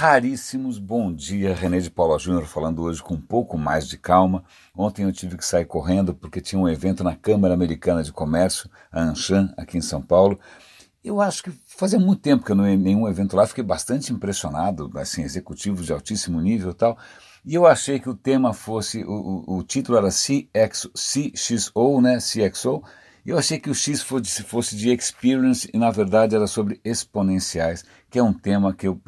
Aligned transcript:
raríssimos. 0.00 0.78
Bom 0.78 1.12
dia, 1.12 1.54
René 1.54 1.78
de 1.78 1.90
Paula 1.90 2.18
Júnior 2.18 2.46
falando 2.46 2.82
hoje 2.82 3.02
com 3.02 3.12
um 3.12 3.20
pouco 3.20 3.58
mais 3.58 3.86
de 3.86 3.98
calma. 3.98 4.42
Ontem 4.74 5.02
eu 5.02 5.12
tive 5.12 5.36
que 5.36 5.44
sair 5.44 5.66
correndo 5.66 6.14
porque 6.14 6.40
tinha 6.40 6.58
um 6.58 6.66
evento 6.66 7.04
na 7.04 7.14
Câmara 7.14 7.52
Americana 7.52 8.02
de 8.02 8.10
Comércio, 8.10 8.70
a 8.90 9.02
Anshan, 9.02 9.52
aqui 9.58 9.76
em 9.76 9.82
São 9.82 10.00
Paulo. 10.00 10.40
Eu 11.04 11.20
acho 11.20 11.42
que 11.42 11.52
fazia 11.66 11.98
muito 11.98 12.22
tempo 12.22 12.42
que 12.42 12.50
eu 12.50 12.56
não 12.56 12.66
ia 12.66 12.72
em 12.72 12.78
nenhum 12.78 13.06
evento 13.06 13.36
lá, 13.36 13.46
fiquei 13.46 13.62
bastante 13.62 14.10
impressionado, 14.10 14.90
assim, 14.94 15.20
executivos 15.20 15.84
de 15.84 15.92
altíssimo 15.92 16.40
nível 16.40 16.70
e 16.70 16.74
tal. 16.74 16.96
E 17.44 17.54
eu 17.54 17.66
achei 17.66 18.00
que 18.00 18.08
o 18.08 18.14
tema 18.14 18.54
fosse, 18.54 19.04
o, 19.04 19.44
o, 19.46 19.58
o 19.58 19.62
título 19.62 19.98
era 19.98 20.08
CXO, 20.08 20.92
CXO, 20.94 22.00
né, 22.00 22.16
CXO, 22.16 22.82
eu 23.24 23.36
achei 23.36 23.58
que 23.58 23.68
o 23.68 23.74
X 23.74 24.00
fosse, 24.00 24.42
fosse 24.42 24.74
de 24.74 24.90
experience 24.90 25.68
e 25.74 25.78
na 25.78 25.90
verdade 25.90 26.34
era 26.34 26.46
sobre 26.46 26.80
exponenciais, 26.82 27.84
que 28.10 28.18
é 28.18 28.22
um 28.22 28.32
tema 28.32 28.72
que 28.72 28.88
eu, 28.88 29.00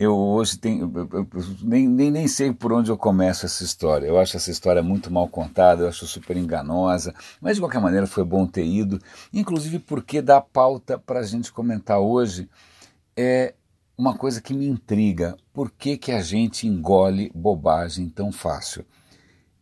eu 0.00 0.16
hoje 0.16 0.56
tenho, 0.58 0.90
eu, 0.94 1.08
eu, 1.12 1.28
nem, 1.62 1.86
nem, 1.86 2.10
nem 2.10 2.26
sei 2.26 2.54
por 2.54 2.72
onde 2.72 2.90
eu 2.90 2.96
começo 2.96 3.44
essa 3.44 3.62
história. 3.62 4.06
Eu 4.06 4.18
acho 4.18 4.34
essa 4.34 4.50
história 4.50 4.82
muito 4.82 5.12
mal 5.12 5.28
contada, 5.28 5.82
eu 5.82 5.88
acho 5.88 6.06
super 6.06 6.38
enganosa, 6.38 7.14
mas 7.38 7.56
de 7.56 7.60
qualquer 7.60 7.82
maneira 7.82 8.06
foi 8.06 8.24
bom 8.24 8.46
ter 8.46 8.64
ido, 8.64 8.98
inclusive 9.30 9.78
porque 9.78 10.22
dá 10.22 10.40
pauta 10.40 10.98
para 10.98 11.20
a 11.20 11.22
gente 11.22 11.52
comentar 11.52 12.00
hoje 12.00 12.48
é 13.14 13.52
uma 13.96 14.16
coisa 14.16 14.40
que 14.40 14.54
me 14.54 14.66
intriga: 14.66 15.36
por 15.52 15.70
que, 15.70 15.98
que 15.98 16.12
a 16.12 16.22
gente 16.22 16.66
engole 16.66 17.30
bobagem 17.34 18.08
tão 18.08 18.32
fácil? 18.32 18.86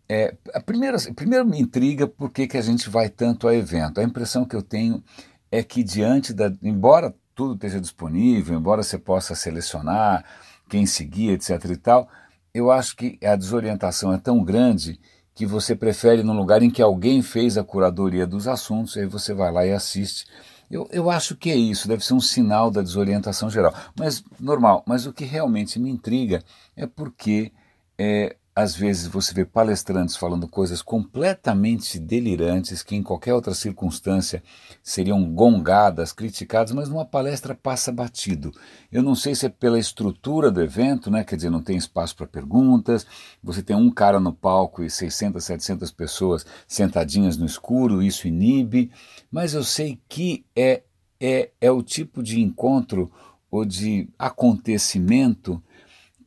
É, 0.09 0.37
a 0.55 0.61
primeira, 0.61 0.99
primeiro 1.17 1.45
me 1.45 1.61
intriga 1.61 2.07
por 2.07 2.31
que, 2.31 2.47
que 2.47 2.57
a 2.57 2.63
gente 2.63 2.89
vai 2.89 3.09
tanto 3.09 3.49
a 3.49 3.57
evento. 3.57 4.01
A 4.01 4.05
impressão 4.05 4.45
que 4.45 4.55
eu 4.55 4.63
tenho 4.63 5.03
é 5.51 5.65
que 5.65 5.83
diante 5.83 6.33
da. 6.33 6.53
Embora 6.63 7.13
tudo 7.39 7.55
esteja 7.55 7.81
disponível, 7.81 8.59
embora 8.59 8.83
você 8.83 8.99
possa 8.99 9.33
selecionar 9.33 10.25
quem 10.69 10.85
seguir, 10.85 11.31
etc 11.31 11.67
e 11.71 11.77
tal, 11.77 12.09
eu 12.53 12.69
acho 12.69 12.97
que 12.97 13.17
a 13.25 13.37
desorientação 13.37 14.13
é 14.13 14.19
tão 14.19 14.43
grande 14.43 14.99
que 15.37 15.47
você 15.47 15.77
prefere 15.77 16.25
num 16.25 16.37
lugar 16.37 16.65
em 16.65 16.69
que 16.69 16.83
alguém 16.83 17.23
fez 17.23 17.57
a 17.57 17.63
curadoria 17.63 18.27
dos 18.27 18.49
assuntos, 18.49 18.97
aí 18.97 19.07
você 19.07 19.33
vai 19.33 19.53
lá 19.53 19.65
e 19.65 19.73
assiste. 19.73 20.27
Eu, 20.69 20.89
eu 20.91 21.09
acho 21.09 21.37
que 21.37 21.49
é 21.49 21.55
isso, 21.55 21.87
deve 21.87 22.05
ser 22.05 22.15
um 22.15 22.21
sinal 22.21 22.73
da 22.73 22.83
desorientação 22.83 23.49
geral. 23.49 23.73
Mas 23.97 24.25
normal, 24.41 24.83
mas 24.85 25.07
o 25.07 25.13
que 25.13 25.25
realmente 25.25 25.79
me 25.79 25.91
intriga 25.91 26.43
é 26.77 26.89
porque 26.89 27.53
é, 27.97 28.35
às 28.59 28.75
vezes 28.75 29.07
você 29.07 29.33
vê 29.33 29.45
palestrantes 29.45 30.17
falando 30.17 30.49
coisas 30.49 30.83
completamente 30.83 31.97
delirantes 31.97 32.83
que 32.83 32.97
em 32.97 33.05
qualquer 33.05 33.33
outra 33.33 33.55
circunstância 33.55 34.43
seriam 34.83 35.33
gongadas, 35.33 36.13
criticadas, 36.13 36.73
mas 36.73 36.89
numa 36.89 37.05
palestra 37.05 37.55
passa 37.55 37.93
batido. 37.93 38.51
Eu 38.91 39.01
não 39.01 39.15
sei 39.15 39.37
se 39.37 39.47
é 39.47 39.49
pela 39.49 39.79
estrutura 39.79 40.51
do 40.51 40.61
evento, 40.61 41.09
né? 41.09 41.23
quer 41.23 41.37
dizer, 41.37 41.51
não 41.51 41.63
tem 41.63 41.77
espaço 41.77 42.17
para 42.17 42.27
perguntas, 42.27 43.07
você 43.41 43.63
tem 43.63 43.77
um 43.77 43.93
cara 43.93 44.19
no 44.19 44.33
palco 44.33 44.83
e 44.83 44.91
600, 44.91 45.45
700 45.45 45.93
pessoas 45.93 46.45
sentadinhas 46.67 47.37
no 47.37 47.47
escuro, 47.47 48.03
isso 48.03 48.27
inibe, 48.27 48.91
mas 49.31 49.55
eu 49.55 49.63
sei 49.63 50.01
que 50.09 50.45
é, 50.57 50.83
é, 51.21 51.51
é 51.61 51.71
o 51.71 51.81
tipo 51.81 52.25
de 52.25 52.41
encontro 52.41 53.09
ou 53.53 53.65
de 53.65 54.09
acontecimento 54.19 55.63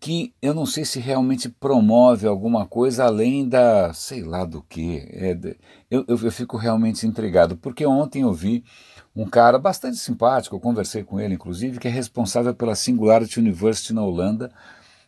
que 0.02 0.34
eu 0.42 0.56
não 0.56 0.66
sei 0.66 0.84
se 0.84 1.00
realmente 1.00 1.48
promove 1.48 2.26
alguma 2.26 2.66
coisa 2.66 3.06
além 3.06 3.48
da, 3.48 3.94
sei 3.94 4.24
lá 4.24 4.44
do 4.44 4.64
que. 4.64 4.98
É, 5.12 5.38
eu, 5.92 6.04
eu, 6.08 6.32
fico 6.32 6.58
realmente 6.58 7.06
intrigado, 7.06 7.56
porque 7.56 7.86
ontem 7.86 8.24
eu 8.24 8.34
vi 8.34 8.64
um 9.16 9.28
cara 9.28 9.60
bastante 9.60 9.98
simpático, 9.98 10.56
eu 10.56 10.60
conversei 10.60 11.04
com 11.04 11.20
ele 11.20 11.36
inclusive, 11.36 11.78
que 11.78 11.88
é 11.88 11.92
responsável 11.92 12.52
pela 12.52 12.74
Singularity 12.74 13.40
University 13.40 13.94
na 13.94 14.02
Holanda, 14.02 14.52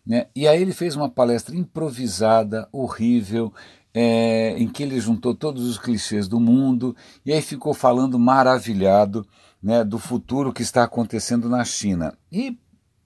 né? 0.06 0.28
e 0.36 0.48
aí 0.48 0.62
ele 0.62 0.74
fez 0.74 0.96
uma 0.96 1.10
palestra 1.10 1.56
improvisada, 1.56 2.70
horrível, 2.72 3.52
é, 3.96 4.56
em 4.60 4.68
que 4.68 4.84
ele 4.84 5.00
juntou 5.00 5.34
todos 5.34 5.68
os 5.68 5.80
clichês 5.80 6.28
do 6.28 6.40
mundo, 6.40 6.96
e 7.26 7.34
aí 7.34 7.42
ficou 7.42 7.74
falando 7.74 8.20
maravilhado 8.20 9.26
né, 9.62 9.84
do 9.84 9.98
futuro 9.98 10.54
que 10.54 10.62
está 10.62 10.84
acontecendo 10.84 11.50
na 11.50 11.66
China. 11.66 12.16
E 12.32 12.56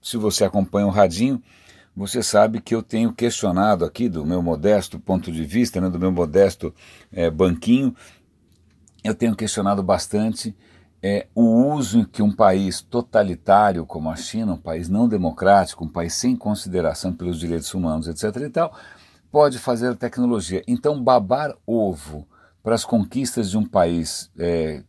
se 0.02 0.18
você 0.18 0.44
acompanha 0.44 0.86
o 0.86 0.90
Radinho, 0.90 1.42
você 1.98 2.22
sabe 2.22 2.60
que 2.60 2.72
eu 2.72 2.80
tenho 2.80 3.12
questionado 3.12 3.84
aqui, 3.84 4.08
do 4.08 4.24
meu 4.24 4.40
modesto 4.40 5.00
ponto 5.00 5.32
de 5.32 5.44
vista, 5.44 5.80
né, 5.80 5.90
do 5.90 5.98
meu 5.98 6.12
modesto 6.12 6.72
é, 7.12 7.28
banquinho, 7.28 7.92
eu 9.02 9.14
tenho 9.14 9.34
questionado 9.34 9.82
bastante 9.82 10.54
é, 11.02 11.26
o 11.34 11.72
uso 11.72 12.06
que 12.06 12.22
um 12.22 12.30
país 12.30 12.80
totalitário 12.80 13.84
como 13.84 14.08
a 14.10 14.14
China, 14.14 14.52
um 14.52 14.58
país 14.58 14.88
não 14.88 15.08
democrático, 15.08 15.84
um 15.84 15.88
país 15.88 16.14
sem 16.14 16.36
consideração 16.36 17.12
pelos 17.12 17.38
direitos 17.38 17.74
humanos, 17.74 18.06
etc. 18.06 18.42
e 18.42 18.50
tal, 18.50 18.72
pode 19.30 19.58
fazer 19.58 19.88
a 19.88 19.96
tecnologia. 19.96 20.62
Então, 20.68 21.02
babar 21.02 21.52
ovo 21.66 22.28
para 22.62 22.76
as 22.76 22.84
conquistas 22.84 23.50
de 23.50 23.58
um 23.58 23.66
país 23.66 24.30
é, 24.38 24.84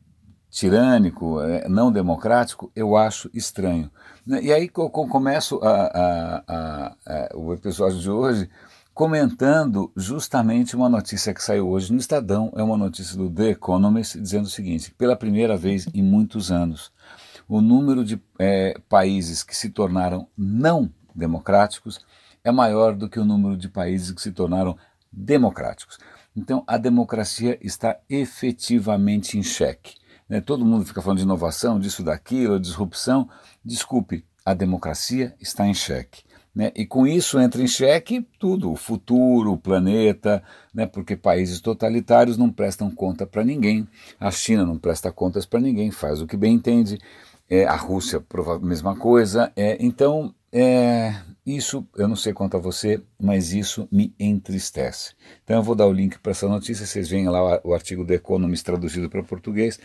tirânico, 0.49 1.41
é, 1.41 1.67
não 1.69 1.91
democrático, 1.91 2.71
eu 2.75 2.97
acho 2.97 3.29
estranho. 3.33 3.91
Né, 4.25 4.41
e 4.43 4.53
aí 4.53 4.69
eu 4.75 4.89
começo 4.89 5.59
a, 5.63 6.43
a, 6.47 6.95
a, 7.05 7.29
o 7.35 7.53
episódio 7.53 7.99
de 7.99 8.09
hoje 8.09 8.49
comentando 8.99 9.91
justamente 9.95 10.75
uma 10.75 10.89
notícia 10.89 11.33
que 11.33 11.41
saiu 11.41 11.69
hoje 11.69 11.93
no 11.93 11.99
Estadão, 11.99 12.51
é 12.55 12.61
uma 12.61 12.75
notícia 12.75 13.15
do 13.15 13.29
The 13.29 13.51
Economist, 13.51 14.19
dizendo 14.19 14.43
o 14.43 14.49
seguinte: 14.49 14.91
pela 14.91 15.15
primeira 15.15 15.55
vez 15.55 15.88
em 15.93 16.03
muitos 16.03 16.51
anos, 16.51 16.91
o 17.47 17.61
número 17.61 18.03
de 18.03 18.21
é, 18.38 18.77
países 18.89 19.41
que 19.41 19.55
se 19.55 19.69
tornaram 19.69 20.27
não 20.38 20.91
democráticos 21.15 21.99
é 22.43 22.51
maior 22.51 22.93
do 22.93 23.07
que 23.07 23.19
o 23.19 23.25
número 23.25 23.55
de 23.55 23.69
países 23.69 24.11
que 24.11 24.21
se 24.21 24.31
tornaram 24.31 24.77
democráticos. 25.11 25.97
Então, 26.35 26.63
a 26.67 26.77
democracia 26.77 27.57
está 27.61 27.97
efetivamente 28.09 29.38
em 29.38 29.43
xeque. 29.43 29.95
Né? 30.29 30.40
Todo 30.40 30.63
mundo 30.63 30.85
fica 30.85 31.01
falando 31.01 31.17
de 31.17 31.23
inovação, 31.23 31.79
disso, 31.79 32.03
daquilo, 32.03 32.59
disrupção. 32.59 33.28
Desculpe, 33.66 34.23
a 34.45 34.53
democracia 34.53 35.35
está 35.40 35.67
em 35.67 35.73
xeque. 35.73 36.23
Né? 36.53 36.72
E 36.75 36.85
com 36.85 37.06
isso 37.07 37.40
entra 37.40 37.62
em 37.62 37.67
xeque 37.67 38.25
tudo, 38.39 38.72
o 38.72 38.75
futuro, 38.75 39.53
o 39.53 39.57
planeta, 39.57 40.44
né? 40.73 40.85
porque 40.85 41.16
países 41.16 41.62
totalitários 41.62 42.38
não 42.38 42.51
prestam 42.51 42.89
conta 42.89 43.25
para 43.25 43.44
ninguém, 43.44 43.88
a 44.19 44.31
China 44.31 44.66
não 44.66 44.78
presta 44.78 45.12
contas 45.12 45.45
para 45.45 45.59
ninguém, 45.59 45.91
faz 45.91 46.22
o 46.22 46.28
que 46.28 46.35
bem 46.35 46.56
entende, 46.56 47.00
é, 47.50 47.66
a 47.66 47.75
Rússia, 47.75 48.23
a 48.47 48.59
mesma 48.59 48.95
coisa. 48.95 49.51
É, 49.56 49.78
então, 49.79 50.34
é, 50.51 51.16
isso, 51.45 51.88
eu 51.95 52.07
não 52.07 52.16
sei 52.16 52.34
quanto 52.34 52.57
a 52.57 52.59
você, 52.59 53.01
mas 53.19 53.53
isso 53.53 53.88
me 53.91 54.13
entristece. 54.19 55.13
Então 55.44 55.57
eu 55.57 55.63
vou 55.63 55.75
dar 55.75 55.85
o 55.85 55.94
link 55.94 56.18
para 56.19 56.31
essa 56.31 56.47
notícia, 56.47 56.85
vocês 56.85 57.07
veem 57.09 57.29
lá 57.29 57.62
o 57.63 57.73
artigo 57.73 58.03
do 58.03 58.13
Economist 58.13 58.66
traduzido 58.66 59.09
para 59.09 59.23
português 59.23 59.79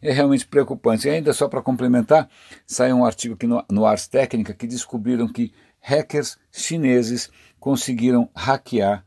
é 0.00 0.12
realmente 0.12 0.46
preocupante. 0.46 1.06
E 1.06 1.10
ainda 1.10 1.32
só 1.32 1.48
para 1.48 1.62
complementar, 1.62 2.28
saiu 2.66 2.96
um 2.96 3.04
artigo 3.04 3.34
aqui 3.34 3.46
no, 3.46 3.64
no 3.70 3.86
Ars 3.86 4.06
Técnica 4.06 4.54
que 4.54 4.66
descobriram 4.66 5.28
que 5.28 5.52
hackers 5.80 6.38
chineses 6.50 7.30
conseguiram 7.58 8.28
hackear 8.34 9.04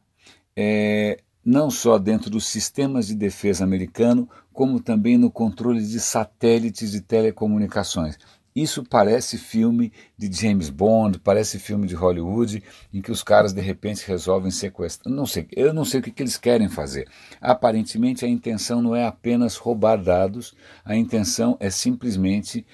é, 0.55 1.19
não 1.43 1.69
só 1.71 1.97
dentro 1.97 2.29
dos 2.29 2.45
sistemas 2.47 3.07
de 3.07 3.15
defesa 3.15 3.63
americano, 3.63 4.29
como 4.53 4.79
também 4.79 5.17
no 5.17 5.31
controle 5.31 5.81
de 5.81 5.99
satélites 5.99 6.91
de 6.91 7.01
telecomunicações. 7.01 8.17
Isso 8.55 8.83
parece 8.83 9.37
filme 9.37 9.93
de 10.17 10.31
James 10.31 10.69
Bond, 10.69 11.19
parece 11.19 11.57
filme 11.57 11.87
de 11.87 11.95
Hollywood, 11.95 12.61
em 12.93 13.01
que 13.01 13.11
os 13.11 13.23
caras 13.23 13.53
de 13.53 13.61
repente 13.61 14.05
resolvem 14.05 14.51
sequestrar. 14.51 15.13
Não 15.13 15.25
sei, 15.25 15.47
eu 15.53 15.73
não 15.73 15.85
sei 15.85 16.01
o 16.01 16.03
que, 16.03 16.11
que 16.11 16.21
eles 16.21 16.37
querem 16.37 16.67
fazer. 16.67 17.07
Aparentemente 17.39 18.25
a 18.25 18.27
intenção 18.27 18.81
não 18.81 18.95
é 18.95 19.05
apenas 19.05 19.55
roubar 19.55 19.97
dados, 19.97 20.53
a 20.83 20.95
intenção 20.95 21.55
é 21.59 21.69
simplesmente 21.69 22.65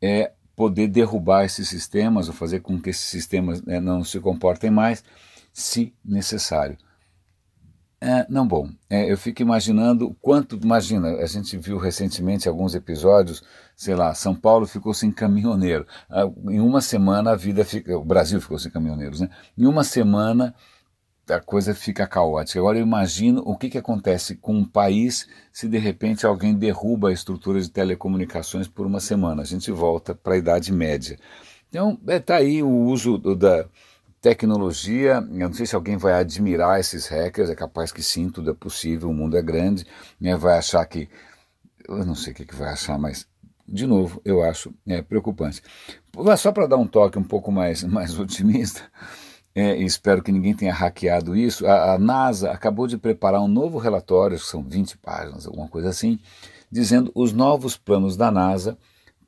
é, 0.00 0.32
poder 0.54 0.86
derrubar 0.86 1.44
esses 1.44 1.68
sistemas 1.68 2.28
ou 2.28 2.34
fazer 2.34 2.60
com 2.60 2.80
que 2.80 2.90
esses 2.90 3.06
sistemas 3.06 3.60
né, 3.62 3.80
não 3.80 4.04
se 4.04 4.20
comportem 4.20 4.70
mais, 4.70 5.02
se 5.52 5.92
necessário. 6.04 6.78
É, 8.06 8.26
não, 8.28 8.46
bom, 8.46 8.68
é, 8.90 9.10
eu 9.10 9.16
fico 9.16 9.40
imaginando 9.40 10.14
quanto, 10.20 10.60
imagina, 10.62 11.08
a 11.08 11.26
gente 11.26 11.56
viu 11.56 11.78
recentemente 11.78 12.46
alguns 12.46 12.74
episódios, 12.74 13.42
sei 13.74 13.94
lá, 13.94 14.14
São 14.14 14.34
Paulo 14.34 14.66
ficou 14.66 14.92
sem 14.92 15.10
caminhoneiro, 15.10 15.86
ah, 16.10 16.30
em 16.50 16.60
uma 16.60 16.82
semana 16.82 17.30
a 17.30 17.34
vida 17.34 17.64
fica, 17.64 17.96
o 17.96 18.04
Brasil 18.04 18.42
ficou 18.42 18.58
sem 18.58 18.70
caminhoneiros, 18.70 19.22
né? 19.22 19.30
Em 19.56 19.64
uma 19.64 19.82
semana 19.82 20.54
a 21.30 21.40
coisa 21.40 21.74
fica 21.74 22.06
caótica. 22.06 22.58
Agora 22.58 22.76
eu 22.76 22.82
imagino 22.82 23.42
o 23.46 23.56
que, 23.56 23.70
que 23.70 23.78
acontece 23.78 24.36
com 24.36 24.54
um 24.54 24.66
país 24.66 25.26
se 25.50 25.66
de 25.66 25.78
repente 25.78 26.26
alguém 26.26 26.54
derruba 26.54 27.08
a 27.08 27.12
estrutura 27.12 27.58
de 27.58 27.70
telecomunicações 27.70 28.68
por 28.68 28.84
uma 28.86 29.00
semana. 29.00 29.40
A 29.40 29.46
gente 29.46 29.72
volta 29.72 30.14
para 30.14 30.34
a 30.34 30.36
Idade 30.36 30.70
Média. 30.70 31.18
Então, 31.70 31.92
está 31.92 32.12
é, 32.12 32.20
tá 32.20 32.36
aí 32.36 32.62
o 32.62 32.68
uso 32.68 33.16
do, 33.16 33.34
da 33.34 33.66
Tecnologia, 34.24 35.16
eu 35.16 35.48
não 35.48 35.52
sei 35.52 35.66
se 35.66 35.74
alguém 35.74 35.98
vai 35.98 36.14
admirar 36.14 36.80
esses 36.80 37.06
hackers, 37.08 37.50
é 37.50 37.54
capaz 37.54 37.92
que 37.92 38.02
sim, 38.02 38.30
tudo 38.30 38.52
é 38.52 38.54
possível, 38.54 39.10
o 39.10 39.12
mundo 39.12 39.36
é 39.36 39.42
grande, 39.42 39.86
né, 40.18 40.34
vai 40.34 40.56
achar 40.56 40.82
que. 40.86 41.10
Eu 41.86 42.06
não 42.06 42.14
sei 42.14 42.32
o 42.32 42.36
que, 42.36 42.46
que 42.46 42.54
vai 42.54 42.70
achar, 42.70 42.98
mas 42.98 43.28
de 43.68 43.86
novo, 43.86 44.22
eu 44.24 44.42
acho 44.42 44.72
é, 44.86 45.02
preocupante. 45.02 45.62
Só 46.38 46.52
para 46.52 46.66
dar 46.66 46.78
um 46.78 46.86
toque 46.86 47.18
um 47.18 47.22
pouco 47.22 47.52
mais, 47.52 47.84
mais 47.84 48.18
otimista, 48.18 48.80
é, 49.54 49.76
espero 49.76 50.22
que 50.22 50.32
ninguém 50.32 50.54
tenha 50.54 50.72
hackeado 50.72 51.36
isso, 51.36 51.66
a, 51.66 51.92
a, 51.92 51.98
NASA 51.98 52.50
acabou 52.50 52.86
de 52.86 52.96
preparar 52.96 53.42
um 53.42 53.48
novo 53.48 53.76
relatório, 53.76 54.38
são 54.38 54.62
20 54.62 54.96
páginas, 54.96 55.46
alguma 55.46 55.68
coisa 55.68 55.90
assim, 55.90 56.18
dizendo 56.72 57.12
os 57.14 57.34
novos 57.34 57.76
planos 57.76 58.16
da 58.16 58.30
NASA 58.30 58.78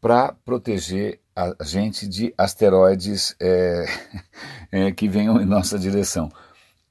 para 0.01 0.33
proteger 0.43 1.21
a 1.37 1.65
gente 1.65 2.09
de 2.09 2.33
asteroides 2.37 3.37
é, 3.39 3.87
é, 4.73 4.93
que 4.93 5.07
venham 5.07 5.41
em 5.41 5.45
nossa 5.45 5.79
direção. 5.79 6.33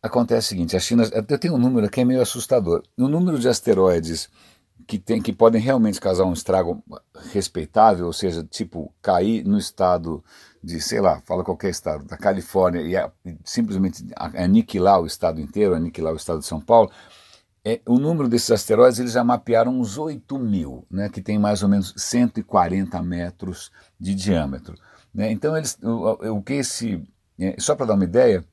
Acontece 0.02 0.48
o 0.48 0.50
seguinte, 0.50 0.78
a 0.78 0.80
China, 0.80 1.04
eu 1.28 1.40
tenho 1.40 1.56
um 1.56 1.58
número 1.58 1.90
que 1.90 2.00
é 2.00 2.06
meio 2.06 2.22
assustador. 2.22 2.84
O 2.96 3.08
número 3.08 3.40
de 3.40 3.50
asteroides 3.50 4.30
que, 4.86 5.00
tem, 5.00 5.20
que 5.20 5.34
podem 5.34 5.60
realmente 5.60 6.00
causar 6.00 6.26
um 6.26 6.34
estrago 6.34 6.84
respeitável, 7.32 8.06
ou 8.06 8.14
seja, 8.14 8.44
tipo 8.44 8.94
cair 9.02 9.44
no 9.44 9.58
estado 9.58 10.24
de, 10.64 10.80
sei 10.80 11.02
lá, 11.02 11.22
fala 11.22 11.44
qualquer 11.44 11.70
estado, 11.70 12.06
da 12.06 12.18
Califórnia 12.18 12.82
e, 12.82 12.96
a, 12.96 13.12
e 13.26 13.36
simplesmente 13.44 14.06
aniquilar 14.16 15.02
o 15.02 15.08
estado 15.08 15.42
inteiro, 15.42 15.74
aniquilar 15.74 16.14
o 16.14 16.18
estado 16.18 16.40
de 16.40 16.46
São 16.46 16.62
Paulo, 16.62 16.92
é, 17.68 17.82
o 17.88 17.98
número 17.98 18.30
desses 18.30 18.52
asteroides 18.52 19.00
eles 19.00 19.14
já 19.14 19.24
mapearam 19.24 19.80
uns 19.80 19.98
8 19.98 20.38
mil, 20.38 20.86
né, 20.90 21.10
que 21.10 21.20
tem 21.20 21.40
mais 21.40 21.64
ou 21.64 21.70
menos 21.70 21.96
140 21.98 23.02
metros 23.02 23.72
de 24.00 24.14
diâmetro. 24.14 24.78
Né? 25.12 25.32
Então, 25.32 25.58
eles, 25.58 25.76
o, 25.82 26.36
o 26.38 26.44
que 26.44 26.54
esse. 26.54 27.04
É, 27.40 27.56
só 27.58 27.76
para 27.76 27.88
dar 27.88 27.96
uma 27.96 28.04
ideia, 28.04 28.46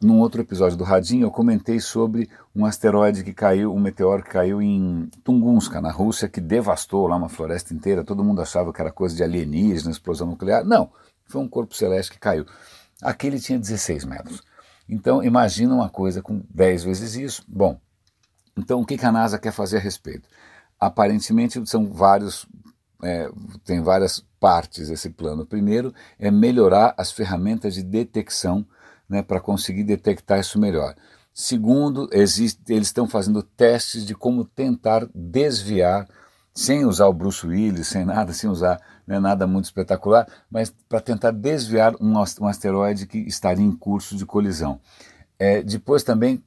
num 0.00 0.20
outro 0.20 0.42
episódio 0.42 0.76
do 0.76 0.84
Radinho, 0.84 1.24
eu 1.26 1.30
comentei 1.30 1.80
sobre 1.80 2.28
um 2.54 2.66
asteroide 2.66 3.24
que 3.24 3.32
caiu, 3.32 3.74
um 3.74 3.80
meteoro 3.80 4.22
que 4.22 4.30
caiu 4.30 4.60
em 4.60 5.08
Tunguska, 5.24 5.80
na 5.80 5.90
Rússia, 5.90 6.28
que 6.28 6.40
devastou 6.40 7.06
lá 7.06 7.16
uma 7.16 7.30
floresta 7.30 7.72
inteira. 7.72 8.04
Todo 8.04 8.22
mundo 8.22 8.42
achava 8.42 8.70
que 8.70 8.80
era 8.80 8.92
coisa 8.92 9.16
de 9.16 9.24
alienígena, 9.24 9.90
explosão 9.90 10.26
nuclear. 10.26 10.62
Não, 10.62 10.90
foi 11.26 11.40
um 11.40 11.48
corpo 11.48 11.74
celeste 11.74 12.12
que 12.12 12.18
caiu. 12.18 12.44
Aquele 13.02 13.40
tinha 13.40 13.58
16 13.58 14.04
metros. 14.04 14.42
Então, 14.86 15.24
imagina 15.24 15.74
uma 15.74 15.88
coisa 15.88 16.20
com 16.20 16.42
10 16.50 16.84
vezes 16.84 17.14
isso. 17.16 17.44
Bom, 17.48 17.80
então, 18.58 18.80
o 18.80 18.86
que 18.86 19.04
a 19.04 19.12
NASA 19.12 19.38
quer 19.38 19.52
fazer 19.52 19.78
a 19.78 19.80
respeito? 19.80 20.28
Aparentemente, 20.78 21.64
são 21.66 21.86
vários, 21.90 22.46
é, 23.02 23.30
tem 23.64 23.80
várias 23.80 24.24
partes 24.40 24.90
esse 24.90 25.10
plano. 25.10 25.46
Primeiro 25.46 25.94
é 26.18 26.30
melhorar 26.30 26.94
as 26.96 27.10
ferramentas 27.10 27.74
de 27.74 27.82
detecção 27.82 28.66
né, 29.08 29.22
para 29.22 29.40
conseguir 29.40 29.84
detectar 29.84 30.38
isso 30.38 30.58
melhor. 30.58 30.94
Segundo, 31.32 32.08
existe, 32.12 32.60
eles 32.68 32.88
estão 32.88 33.08
fazendo 33.08 33.42
testes 33.42 34.04
de 34.04 34.14
como 34.14 34.44
tentar 34.44 35.08
desviar, 35.14 36.08
sem 36.52 36.84
usar 36.84 37.06
o 37.06 37.12
Bruce 37.12 37.46
Willis, 37.46 37.86
sem 37.86 38.04
nada, 38.04 38.32
sem 38.32 38.50
usar 38.50 38.80
né, 39.06 39.20
nada 39.20 39.46
muito 39.46 39.66
espetacular, 39.66 40.26
mas 40.50 40.74
para 40.88 41.00
tentar 41.00 41.30
desviar 41.30 41.94
um, 42.00 42.14
um 42.14 42.46
asteroide 42.46 43.06
que 43.06 43.18
estaria 43.18 43.64
em 43.64 43.70
curso 43.70 44.16
de 44.16 44.26
colisão. 44.26 44.80
É, 45.38 45.62
depois 45.62 46.02
também, 46.02 46.42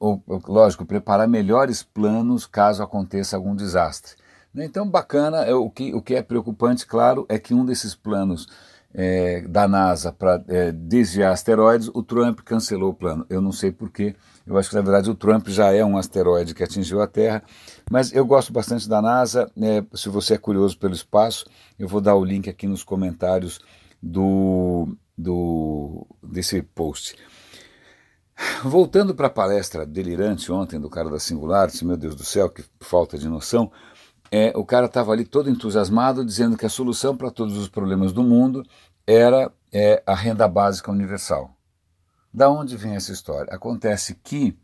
lógico, 0.46 0.84
preparar 0.84 1.26
melhores 1.26 1.82
planos 1.82 2.46
caso 2.46 2.82
aconteça 2.82 3.36
algum 3.36 3.54
desastre. 3.54 4.14
Então, 4.54 4.86
bacana, 4.86 5.38
é, 5.44 5.54
o, 5.54 5.70
que, 5.70 5.94
o 5.94 6.02
que 6.02 6.14
é 6.14 6.22
preocupante, 6.22 6.86
claro, 6.86 7.24
é 7.28 7.38
que 7.38 7.54
um 7.54 7.64
desses 7.64 7.94
planos 7.94 8.46
é, 8.94 9.40
da 9.48 9.66
NASA 9.66 10.12
para 10.12 10.44
é, 10.48 10.70
desviar 10.70 11.32
asteroides, 11.32 11.88
o 11.94 12.02
Trump 12.02 12.40
cancelou 12.40 12.90
o 12.90 12.94
plano. 12.94 13.24
Eu 13.30 13.40
não 13.40 13.52
sei 13.52 13.72
porquê, 13.72 14.14
eu 14.46 14.58
acho 14.58 14.68
que 14.68 14.76
na 14.76 14.82
verdade 14.82 15.10
o 15.10 15.14
Trump 15.14 15.48
já 15.48 15.72
é 15.72 15.84
um 15.84 15.96
asteroide 15.96 16.54
que 16.54 16.62
atingiu 16.62 17.00
a 17.00 17.06
Terra, 17.06 17.42
mas 17.90 18.12
eu 18.12 18.26
gosto 18.26 18.52
bastante 18.52 18.88
da 18.88 19.00
NASA. 19.00 19.50
É, 19.60 19.82
se 19.94 20.08
você 20.08 20.34
é 20.34 20.38
curioso 20.38 20.78
pelo 20.78 20.92
espaço, 20.94 21.46
eu 21.78 21.88
vou 21.88 22.00
dar 22.00 22.14
o 22.14 22.24
link 22.24 22.50
aqui 22.50 22.66
nos 22.66 22.84
comentários 22.84 23.60
do, 24.02 24.94
do 25.16 26.06
desse 26.22 26.60
post. 26.62 27.16
Voltando 28.64 29.14
para 29.14 29.26
a 29.26 29.30
palestra 29.30 29.84
delirante 29.86 30.50
ontem 30.50 30.80
do 30.80 30.88
cara 30.88 31.10
da 31.10 31.18
Singularity, 31.18 31.84
meu 31.84 31.96
Deus 31.96 32.14
do 32.14 32.24
céu, 32.24 32.48
que 32.48 32.64
falta 32.80 33.18
de 33.18 33.28
noção, 33.28 33.70
é, 34.30 34.52
o 34.56 34.64
cara 34.64 34.86
estava 34.86 35.12
ali 35.12 35.24
todo 35.24 35.50
entusiasmado, 35.50 36.24
dizendo 36.24 36.56
que 36.56 36.64
a 36.64 36.70
solução 36.70 37.16
para 37.16 37.30
todos 37.30 37.56
os 37.56 37.68
problemas 37.68 38.12
do 38.12 38.22
mundo 38.22 38.64
era 39.06 39.52
é, 39.72 40.02
a 40.06 40.14
renda 40.14 40.48
básica 40.48 40.90
universal. 40.90 41.50
Da 42.32 42.48
onde 42.50 42.76
vem 42.76 42.94
essa 42.94 43.12
história? 43.12 43.52
Acontece 43.54 44.14
que 44.14 44.56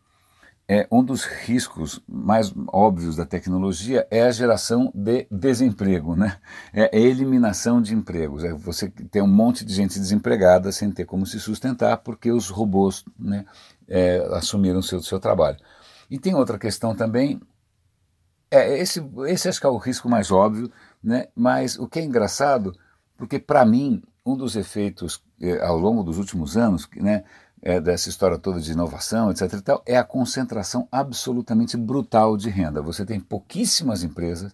é, 0.71 0.87
um 0.93 1.03
dos 1.03 1.25
riscos 1.25 1.99
mais 2.07 2.53
óbvios 2.71 3.17
da 3.17 3.25
tecnologia 3.25 4.07
é 4.11 4.25
a 4.25 4.31
geração 4.31 4.93
de 4.95 5.27
desemprego, 5.31 6.15
né? 6.15 6.37
é 6.75 6.95
a 6.95 7.01
eliminação 7.01 7.81
de 7.81 7.95
empregos. 7.95 8.45
É 8.45 8.53
você 8.53 8.91
tem 8.91 9.23
um 9.23 9.27
monte 9.27 9.65
de 9.65 9.73
gente 9.73 9.99
desempregada 9.99 10.71
sem 10.71 10.91
ter 10.91 11.07
como 11.07 11.25
se 11.25 11.41
sustentar 11.41 11.97
porque 11.99 12.31
os 12.31 12.51
robôs 12.51 13.03
né, 13.19 13.47
é, 13.89 14.19
assumiram 14.33 14.81
o 14.81 14.83
seu, 14.83 15.01
seu 15.01 15.19
trabalho. 15.19 15.57
E 16.11 16.19
tem 16.19 16.35
outra 16.35 16.59
questão 16.59 16.95
também, 16.95 17.41
é, 18.51 18.79
esse, 18.79 19.03
esse 19.27 19.49
acho 19.49 19.61
que 19.61 19.67
é 19.67 19.71
o 19.71 19.79
risco 19.79 20.07
mais 20.07 20.31
óbvio, 20.31 20.71
né? 21.03 21.29
mas 21.35 21.79
o 21.79 21.89
que 21.89 21.99
é 21.99 22.05
engraçado, 22.05 22.79
porque 23.17 23.39
para 23.39 23.65
mim, 23.65 24.03
um 24.25 24.37
dos 24.37 24.55
efeitos 24.55 25.23
é, 25.41 25.65
ao 25.65 25.79
longo 25.79 26.03
dos 26.03 26.19
últimos 26.19 26.59
anos, 26.59 26.87
né, 26.97 27.25
é, 27.63 27.81
dessa 27.81 28.09
história 28.09 28.39
toda 28.39 28.61
de 28.61 28.73
inovação, 28.73 29.31
etc. 29.31 29.53
E 29.53 29.63
tal, 29.63 29.83
é 29.87 29.97
a 29.97 30.05
concentração 30.05 30.87
absolutamente 30.91 31.77
brutal 31.77 32.37
de 32.37 32.49
renda. 32.51 32.81
Você 32.83 33.05
tem 33.05 33.19
pouquíssimas 33.19 34.03
empresas, 34.03 34.53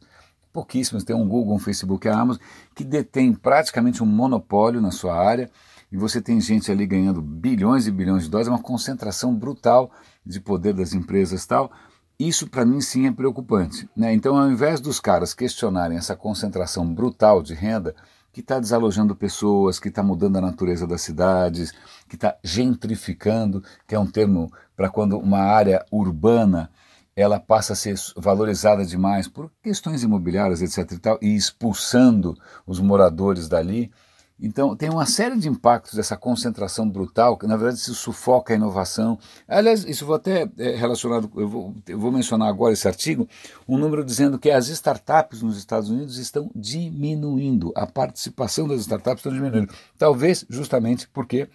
pouquíssimas, 0.53 1.05
tem 1.05 1.15
um 1.15 1.29
Google, 1.29 1.55
um 1.55 1.59
Facebook, 1.59 2.09
a 2.09 2.19
Amazon, 2.19 2.43
que 2.75 2.85
detém 2.85 3.33
praticamente 3.33 4.03
um 4.03 4.07
monopólio 4.07 4.81
na 4.81 4.91
sua 4.91 5.15
área, 5.17 5.51
e 5.91 5.97
você 5.97 6.21
tem 6.21 6.41
gente 6.41 6.73
ali 6.73 6.87
ganhando 6.87 7.21
bilhões 7.21 7.87
e 7.87 7.91
bilhões 7.91 8.25
de 8.25 8.31
dólares, 8.31 8.49
é 8.49 8.51
uma 8.51 8.63
concentração 8.63 9.35
brutal 9.35 9.91
de 10.25 10.41
poder 10.41 10.75
das 10.75 10.93
empresas 10.93 11.45
tal. 11.47 11.71
Isso 12.19 12.49
para 12.49 12.65
mim 12.65 12.81
sim 12.81 13.07
é 13.07 13.13
preocupante. 13.13 13.89
Né? 13.97 14.13
Então, 14.15 14.37
ao 14.37 14.51
invés 14.51 14.81
dos 14.81 15.01
caras 15.01 15.35
questionarem 15.35 15.99
essa 15.99 16.17
concentração 16.17 16.87
brutal 16.93 17.43
de 17.43 17.55
renda, 17.55 17.95
que 18.35 18.41
está 18.41 18.59
desalojando 18.59 19.15
pessoas, 19.15 19.79
que 19.79 19.89
está 19.89 20.03
mudando 20.03 20.37
a 20.37 20.41
natureza 20.41 20.89
das 20.89 21.03
cidades, 21.03 21.73
que 22.09 22.17
está 22.17 22.37
gentrificando, 22.43 23.63
que 23.87 23.95
é 23.95 23.99
um 23.99 24.11
termo 24.11 24.53
para 24.77 24.91
quando 24.91 25.17
uma 25.17 25.39
área 25.39 25.87
urbana 25.89 26.69
ela 27.15 27.39
passa 27.39 27.75
a 27.75 27.77
ser 27.77 27.95
valorizada 28.17 28.85
demais 28.85 29.29
por 29.29 29.53
questões 29.63 30.03
imobiliárias, 30.03 30.61
etc. 30.61 30.91
e, 30.91 30.99
tal, 30.99 31.19
e 31.23 31.37
expulsando 31.37 32.37
os 32.67 32.81
moradores 32.81 33.49
dali. 33.49 33.93
Então, 34.39 34.75
tem 34.75 34.91
uma 34.91 35.07
série 35.07 35.39
de 35.39 35.49
impactos 35.49 35.95
dessa 35.95 36.17
concentração 36.17 36.89
brutal, 36.89 37.37
que 37.39 37.47
na 37.47 37.57
verdade 37.57 37.81
se 37.81 37.95
sufoca 37.95 38.53
a 38.53 38.57
inovação. 38.57 39.19
Aliás, 39.47 39.85
isso 39.85 40.05
vou 40.05 40.17
até 40.17 40.51
é, 40.59 40.75
relacionado, 40.75 41.31
eu 41.37 41.49
vou, 41.49 41.75
eu 41.87 41.99
vou 41.99 42.11
mencionar 42.11 42.49
agora 42.49 42.73
esse 42.73 42.89
artigo, 42.89 43.29
um 43.69 43.79
número 43.79 44.05
dizendo 44.05 44.39
que 44.39 44.51
as 44.51 44.69
startups 44.69 45.41
nos 45.41 45.57
Estados 45.57 45.89
Unidos 45.89 46.19
estão 46.19 46.51
diminuindo, 46.55 47.73
a 47.77 47.87
participação 47.87 48.67
das 48.67 48.81
startups 48.81 49.25
está 49.25 49.31
diminuindo. 49.31 49.73
Talvez 49.97 50.45
justamente 50.49 51.09
porque 51.09 51.49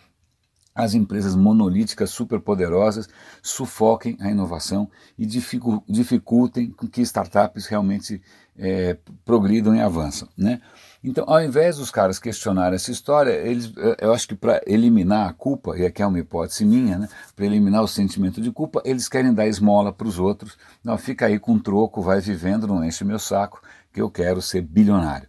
as 0.73 0.93
empresas 0.93 1.35
monolíticas 1.35 2.09
superpoderosas 2.11 3.09
sufoquem 3.41 4.17
a 4.21 4.31
inovação 4.31 4.89
e 5.17 5.25
dificultem 5.25 6.73
que 6.89 7.01
startups 7.01 7.65
realmente 7.65 8.21
é, 8.57 8.97
progridam 9.25 9.75
e 9.75 9.81
avançam. 9.81 10.29
Né? 10.37 10.61
Então, 11.03 11.23
ao 11.27 11.41
invés 11.41 11.77
dos 11.77 11.89
caras 11.89 12.19
questionarem 12.19 12.75
essa 12.75 12.91
história, 12.91 13.31
eles, 13.31 13.71
eh, 13.77 13.97
eu 14.01 14.13
acho 14.13 14.27
que 14.27 14.35
para 14.35 14.61
eliminar 14.67 15.29
a 15.29 15.33
culpa, 15.33 15.77
e 15.77 15.85
aqui 15.85 16.01
é 16.01 16.05
uma 16.05 16.19
hipótese 16.19 16.65
minha, 16.65 16.97
né, 16.97 17.07
para 17.35 17.45
eliminar 17.45 17.81
o 17.81 17.87
sentimento 17.87 18.41
de 18.41 18.51
culpa, 18.51 18.81
eles 18.83 19.07
querem 19.07 19.33
dar 19.33 19.47
esmola 19.47 19.93
para 19.93 20.07
os 20.07 20.19
outros. 20.19 20.57
Não, 20.83 20.97
fica 20.97 21.27
aí 21.27 21.39
com 21.39 21.57
troco, 21.57 22.01
vai 22.01 22.19
vivendo, 22.19 22.67
não 22.67 22.83
enche 22.83 23.05
meu 23.05 23.19
saco, 23.19 23.61
que 23.93 24.01
eu 24.01 24.09
quero 24.09 24.41
ser 24.41 24.61
bilionário. 24.61 25.27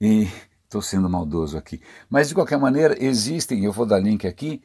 E 0.00 0.28
estou 0.64 0.80
sendo 0.80 1.10
maldoso 1.10 1.58
aqui. 1.58 1.80
Mas, 2.08 2.28
de 2.28 2.34
qualquer 2.34 2.58
maneira, 2.58 2.96
existem, 2.98 3.64
eu 3.64 3.72
vou 3.72 3.84
dar 3.84 3.98
link 3.98 4.26
aqui, 4.26 4.62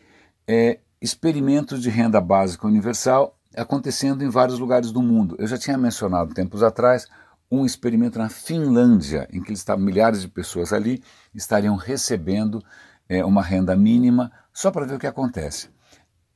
é, 0.48 0.80
experimentos 1.01 1.82
de 1.82 1.89
renda 1.89 2.22
básica 2.22 2.66
universal 2.66 3.38
acontecendo 3.56 4.24
em 4.24 4.30
vários 4.30 4.60
lugares 4.60 4.92
do 4.92 5.01
mundo. 5.01 5.36
Eu 5.39 5.48
já 5.48 5.58
tinha 5.58 5.77
mencionado 5.77 6.34
tempos 6.34 6.63
atrás 6.63 7.08
um 7.50 7.66
experimento 7.66 8.20
na 8.20 8.30
Finlândia, 8.30 9.27
em 9.32 9.42
que 9.42 9.54
estavam, 9.54 9.84
milhares 9.84 10.22
de 10.22 10.27
pessoas 10.27 10.74
ali 10.74 11.01
estariam 11.34 11.75
recebendo 11.75 12.63
é, 13.08 13.24
uma 13.24 13.42
renda 13.42 13.75
mínima, 13.75 14.32
só 14.54 14.70
para 14.70 14.86
ver 14.86 14.96
o 14.96 15.00
que 15.00 15.08
acontece. 15.08 15.70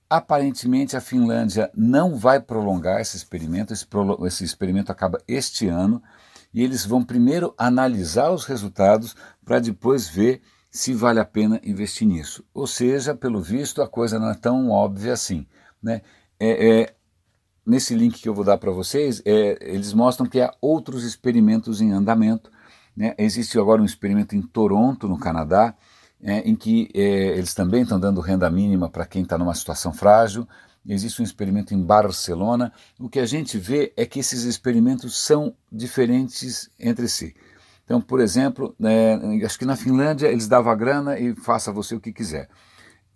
Aparentemente, 0.09 0.95
a 0.95 1.01
Finlândia 1.01 1.69
não 1.75 2.17
vai 2.17 2.39
prolongar 2.39 2.99
esse 2.99 3.17
experimento, 3.17 3.73
esse, 3.73 3.85
esse 4.25 4.43
experimento 4.43 4.91
acaba 4.91 5.21
este 5.27 5.67
ano, 5.67 6.01
e 6.53 6.63
eles 6.63 6.85
vão 6.85 7.03
primeiro 7.03 7.53
analisar 7.57 8.29
os 8.31 8.45
resultados 8.45 9.15
para 9.43 9.59
depois 9.59 10.07
ver 10.07 10.41
se 10.69 10.93
vale 10.93 11.19
a 11.19 11.25
pena 11.25 11.59
investir 11.63 12.07
nisso. 12.07 12.43
Ou 12.53 12.65
seja, 12.67 13.15
pelo 13.15 13.41
visto, 13.41 13.81
a 13.81 13.87
coisa 13.87 14.17
não 14.17 14.29
é 14.29 14.33
tão 14.33 14.69
óbvia 14.69 15.13
assim. 15.13 15.45
Né? 15.81 16.01
É, 16.39 16.81
é, 16.81 16.95
nesse 17.71 17.95
link 17.95 18.21
que 18.21 18.27
eu 18.27 18.33
vou 18.33 18.43
dar 18.43 18.57
para 18.57 18.69
vocês, 18.69 19.21
é, 19.25 19.57
eles 19.61 19.93
mostram 19.93 20.27
que 20.27 20.41
há 20.41 20.53
outros 20.59 21.05
experimentos 21.05 21.79
em 21.79 21.93
andamento 21.93 22.51
Né? 22.95 23.15
Existe 23.17 23.57
agora 23.57 23.81
um 23.81 23.85
experimento 23.85 24.35
em 24.35 24.41
Toronto, 24.41 25.07
no 25.07 25.17
Canadá, 25.17 25.73
é, 26.21 26.39
em 26.39 26.53
que 26.53 26.89
é, 26.93 27.37
eles 27.37 27.53
também 27.53 27.83
estão 27.83 27.97
dando 27.97 28.19
renda 28.19 28.49
mínima 28.49 28.89
para 28.89 29.05
quem 29.05 29.23
está 29.23 29.37
numa 29.37 29.55
situação 29.55 29.93
frágil. 29.93 30.45
Existe 30.85 31.21
um 31.21 31.23
experimento 31.23 31.73
em 31.73 31.81
Barcelona. 31.81 32.73
O 32.99 33.07
que 33.07 33.19
a 33.19 33.25
gente 33.25 33.57
vê 33.57 33.93
é 33.95 34.05
que 34.05 34.19
esses 34.19 34.43
experimentos 34.43 35.17
são 35.25 35.55
diferentes 35.71 36.69
entre 36.77 37.07
si. 37.07 37.33
Então, 37.85 38.01
por 38.01 38.19
exemplo, 38.19 38.75
é, 38.83 39.45
acho 39.45 39.57
que 39.57 39.65
na 39.65 39.77
Finlândia 39.77 40.27
eles 40.27 40.47
davam 40.49 40.71
a 40.71 40.75
grana 40.75 41.17
e 41.17 41.33
faça 41.35 41.71
você 41.71 41.95
o 41.95 42.01
que 42.01 42.11
quiser, 42.11 42.49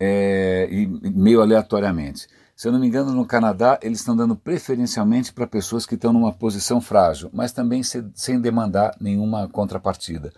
é, 0.00 0.66
e 0.70 0.86
meio 1.10 1.42
aleatoriamente. 1.42 2.26
Se 2.56 2.66
eu 2.66 2.72
não 2.72 2.80
me 2.80 2.86
engano, 2.86 3.12
no 3.12 3.26
Canadá 3.26 3.78
eles 3.82 3.98
estão 3.98 4.16
dando 4.16 4.34
preferencialmente 4.34 5.30
para 5.30 5.46
pessoas 5.46 5.84
que 5.84 5.94
estão 5.94 6.10
numa 6.10 6.32
posição 6.32 6.80
frágil, 6.80 7.28
mas 7.30 7.52
também 7.52 7.82
se, 7.82 8.02
sem 8.14 8.40
demandar 8.40 8.96
nenhuma 8.98 9.46
contrapartida. 9.46 10.32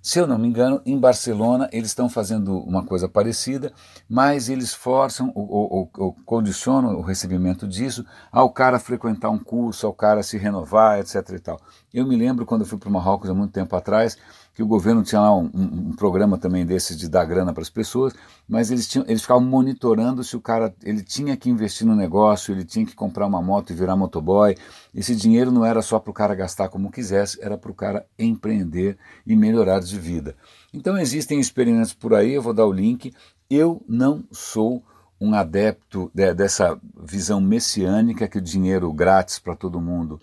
Se 0.00 0.18
eu 0.18 0.26
não 0.26 0.38
me 0.38 0.48
engano, 0.48 0.80
em 0.86 0.98
Barcelona 0.98 1.68
eles 1.70 1.90
estão 1.90 2.08
fazendo 2.08 2.56
uma 2.60 2.82
coisa 2.82 3.06
parecida, 3.06 3.70
mas 4.08 4.48
eles 4.48 4.72
forçam 4.72 5.30
ou, 5.34 5.46
ou, 5.46 5.90
ou, 5.98 6.12
condicionam 6.24 6.96
o 6.96 7.02
recebimento 7.02 7.68
disso 7.68 8.02
ao 8.32 8.48
cara 8.48 8.78
frequentar 8.78 9.28
um 9.28 9.38
curso, 9.38 9.86
ao 9.86 9.92
cara 9.92 10.22
se 10.22 10.38
renovar, 10.38 10.98
etc. 10.98 11.16
E 11.34 11.38
tal. 11.38 11.60
Eu 11.92 12.06
me 12.06 12.16
lembro 12.16 12.44
quando 12.44 12.62
eu 12.62 12.66
fui 12.66 12.78
para 12.78 12.88
o 12.88 12.92
Marrocos 12.92 13.30
há 13.30 13.34
muito 13.34 13.52
tempo 13.52 13.74
atrás, 13.74 14.18
que 14.54 14.62
o 14.62 14.66
governo 14.66 15.02
tinha 15.02 15.20
lá 15.20 15.34
um, 15.34 15.50
um, 15.54 15.88
um 15.88 15.92
programa 15.92 16.36
também 16.36 16.66
desses 16.66 16.98
de 16.98 17.08
dar 17.08 17.24
grana 17.24 17.52
para 17.52 17.62
as 17.62 17.70
pessoas, 17.70 18.12
mas 18.46 18.70
eles, 18.70 18.86
tinham, 18.86 19.06
eles 19.08 19.22
ficavam 19.22 19.44
monitorando 19.44 20.22
se 20.22 20.36
o 20.36 20.40
cara 20.40 20.74
ele 20.82 21.02
tinha 21.02 21.36
que 21.36 21.48
investir 21.48 21.86
no 21.86 21.96
negócio, 21.96 22.52
ele 22.52 22.64
tinha 22.64 22.84
que 22.84 22.94
comprar 22.94 23.26
uma 23.26 23.40
moto 23.40 23.70
e 23.70 23.74
virar 23.74 23.96
motoboy. 23.96 24.54
Esse 24.94 25.16
dinheiro 25.16 25.50
não 25.50 25.64
era 25.64 25.80
só 25.80 25.98
para 25.98 26.10
o 26.10 26.14
cara 26.14 26.34
gastar 26.34 26.68
como 26.68 26.90
quisesse, 26.90 27.38
era 27.40 27.56
para 27.56 27.70
o 27.70 27.74
cara 27.74 28.04
empreender 28.18 28.98
e 29.26 29.34
melhorar 29.34 29.80
de 29.80 29.98
vida. 29.98 30.36
Então 30.74 30.98
existem 30.98 31.40
experimentos 31.40 31.94
por 31.94 32.12
aí, 32.12 32.34
eu 32.34 32.42
vou 32.42 32.52
dar 32.52 32.66
o 32.66 32.72
link. 32.72 33.14
Eu 33.48 33.82
não 33.88 34.24
sou 34.30 34.84
um 35.20 35.34
adepto 35.34 36.10
de, 36.12 36.34
dessa 36.34 36.78
visão 37.00 37.40
messiânica 37.40 38.28
que 38.28 38.38
o 38.38 38.42
dinheiro 38.42 38.92
grátis 38.92 39.38
para 39.38 39.56
todo 39.56 39.80
mundo 39.80 40.20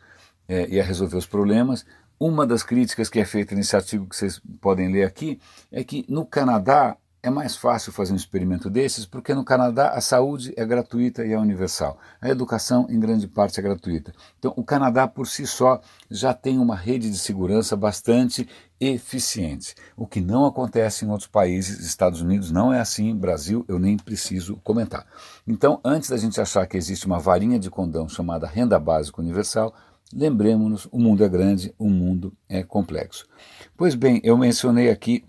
é, 0.48 0.68
ia 0.70 0.84
resolver 0.84 1.18
os 1.18 1.25
problemas, 1.25 1.86
uma 2.20 2.46
das 2.48 2.64
críticas 2.64 3.10
que 3.10 3.20
é 3.20 3.25
feita 3.25 3.54
nesse 3.56 3.75
artigo 3.75 4.08
que 4.08 4.16
vocês 4.16 4.42
podem 4.62 4.92
ler 4.92 5.04
aqui 5.04 5.40
é 5.72 5.84
que 5.84 6.06
no 6.08 6.25
Canadá 6.25 6.98
é 7.22 7.30
mais 7.30 7.56
fácil 7.58 7.92
fazer 7.92 8.14
um 8.14 8.16
experimento 8.16 8.70
desses 8.70 9.04
porque 9.04 9.34
no 9.34 9.44
Canadá 9.44 9.90
a 9.90 10.00
saúde 10.00 10.54
é 10.56 10.64
gratuita 10.64 11.25
e 11.25 11.34
é 11.34 11.40
universal. 11.40 11.98
A 12.22 12.30
educação, 12.30 12.86
em 12.88 13.00
grande 13.00 13.28
parte, 13.28 13.60
é 13.60 13.64
gratuita. 13.64 14.14
Então, 14.38 14.54
o 14.56 14.64
Canadá 14.64 15.08
por 15.08 15.28
si 15.28 15.48
só 15.48 15.82
já 16.10 16.36
tem 16.36 16.60
uma 16.60 16.75
rede 16.75 17.10
de 17.10 17.18
segurança 17.18 17.75
bastante 17.75 18.48
eficiente, 18.80 19.74
o 19.96 20.06
que 20.06 20.20
não 20.20 20.46
acontece 20.46 21.04
em 21.04 21.10
outros 21.10 21.28
países. 21.28 21.80
Estados 21.80 22.22
Unidos 22.22 22.52
não 22.52 22.72
é 22.72 22.80
assim, 22.80 23.16
Brasil 23.16 23.66
eu 23.68 23.80
nem 23.80 23.98
preciso 23.98 24.58
comentar. 24.58 25.08
Então, 25.48 25.80
antes 25.84 26.10
da 26.10 26.18
gente 26.18 26.40
achar 26.40 26.68
que 26.68 26.78
existe 26.78 27.08
uma 27.08 27.18
varinha 27.18 27.58
de 27.58 27.72
condão 27.72 28.08
chamada 28.08 28.46
renda 28.46 28.78
básica 28.78 29.20
universal, 29.20 29.74
Lembremos-nos, 30.13 30.88
o 30.91 31.00
mundo 31.00 31.24
é 31.24 31.29
grande, 31.29 31.74
o 31.77 31.89
mundo 31.89 32.33
é 32.47 32.63
complexo. 32.63 33.27
Pois 33.75 33.95
bem, 33.95 34.21
eu 34.24 34.38
mencionei 34.38 34.89
aqui, 34.89 35.25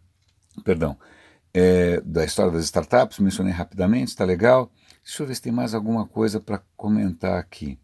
perdão, 0.64 0.96
é, 1.52 2.00
da 2.02 2.24
história 2.24 2.52
das 2.52 2.64
startups, 2.64 3.18
mencionei 3.18 3.52
rapidamente, 3.52 4.08
está 4.08 4.24
legal. 4.24 4.70
Deixa 5.02 5.22
eu 5.22 5.26
ver 5.26 5.34
se 5.34 5.42
tem 5.42 5.52
mais 5.52 5.74
alguma 5.74 6.06
coisa 6.06 6.38
para 6.38 6.62
comentar 6.76 7.38
aqui. 7.38 7.78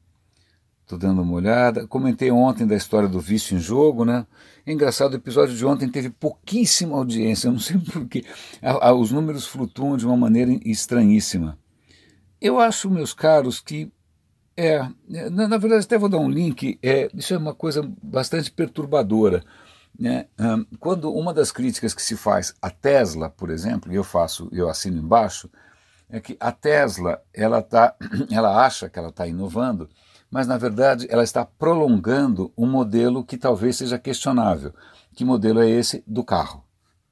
Estou 0.83 0.97
dando 0.97 1.21
uma 1.21 1.33
olhada. 1.33 1.85
Comentei 1.89 2.31
ontem 2.31 2.65
da 2.65 2.77
história 2.77 3.09
do 3.09 3.19
vício 3.19 3.57
em 3.57 3.61
jogo, 3.61 4.05
né? 4.05 4.25
É 4.65 4.73
engraçado, 4.73 5.15
o 5.15 5.17
episódio 5.17 5.57
de 5.57 5.67
ontem 5.67 5.89
teve 5.89 6.11
pouquíssima 6.11 6.97
audiência, 6.97 7.49
eu 7.49 7.53
não 7.53 7.59
sei 7.59 7.77
porquê. 7.79 8.25
Os 8.97 9.11
números 9.11 9.47
flutuam 9.47 9.97
de 9.97 10.07
uma 10.07 10.17
maneira 10.17 10.53
estranhíssima. 10.65 11.59
Eu 12.41 12.61
acho, 12.61 12.89
meus 12.89 13.13
caros, 13.13 13.59
que 13.61 13.91
é, 14.57 14.89
na, 15.31 15.49
na, 15.49 15.59
verdade 15.59 15.85
até 15.85 15.99
vou 15.99 16.09
dar 16.09 16.19
um 16.19 16.31
link, 16.31 16.79
é, 16.83 17.11
isso 17.15 17.35
é 17.35 17.39
uma 17.39 17.55
coisa 17.55 17.89
bastante 18.03 18.51
perturbadora. 18.51 19.45
Né? 19.99 20.27
Quando 20.79 21.13
uma 21.13 21.33
das 21.33 21.51
críticas 21.51 21.95
que 21.95 22.03
se 22.03 22.17
faz 22.17 22.55
à 22.61 22.71
Tesla, 22.71 23.31
por 23.31 23.51
exemplo, 23.51 23.93
e 23.93 23.97
eu 23.97 24.05
faço, 24.05 24.49
eu 24.53 24.69
assino 24.69 24.99
embaixo, 24.99 25.51
é 26.09 26.21
que 26.21 26.37
a 26.39 26.53
Tesla 26.53 27.21
ela, 27.35 27.63
tá, 27.63 27.95
ela 28.31 28.65
acha 28.65 28.89
que 28.89 28.99
ela 28.99 29.09
está 29.09 29.27
inovando, 29.27 29.89
mas 30.31 30.47
na 30.47 30.57
verdade 30.57 31.07
ela 31.11 31.23
está 31.23 31.45
prolongando 31.45 32.53
um 32.57 32.67
modelo 32.67 33.25
que 33.25 33.37
talvez 33.37 33.77
seja 33.77 33.99
questionável. 33.99 34.73
Que 35.15 35.25
modelo 35.25 35.61
é 35.61 35.69
esse 35.69 36.05
do 36.07 36.23
carro? 36.23 36.65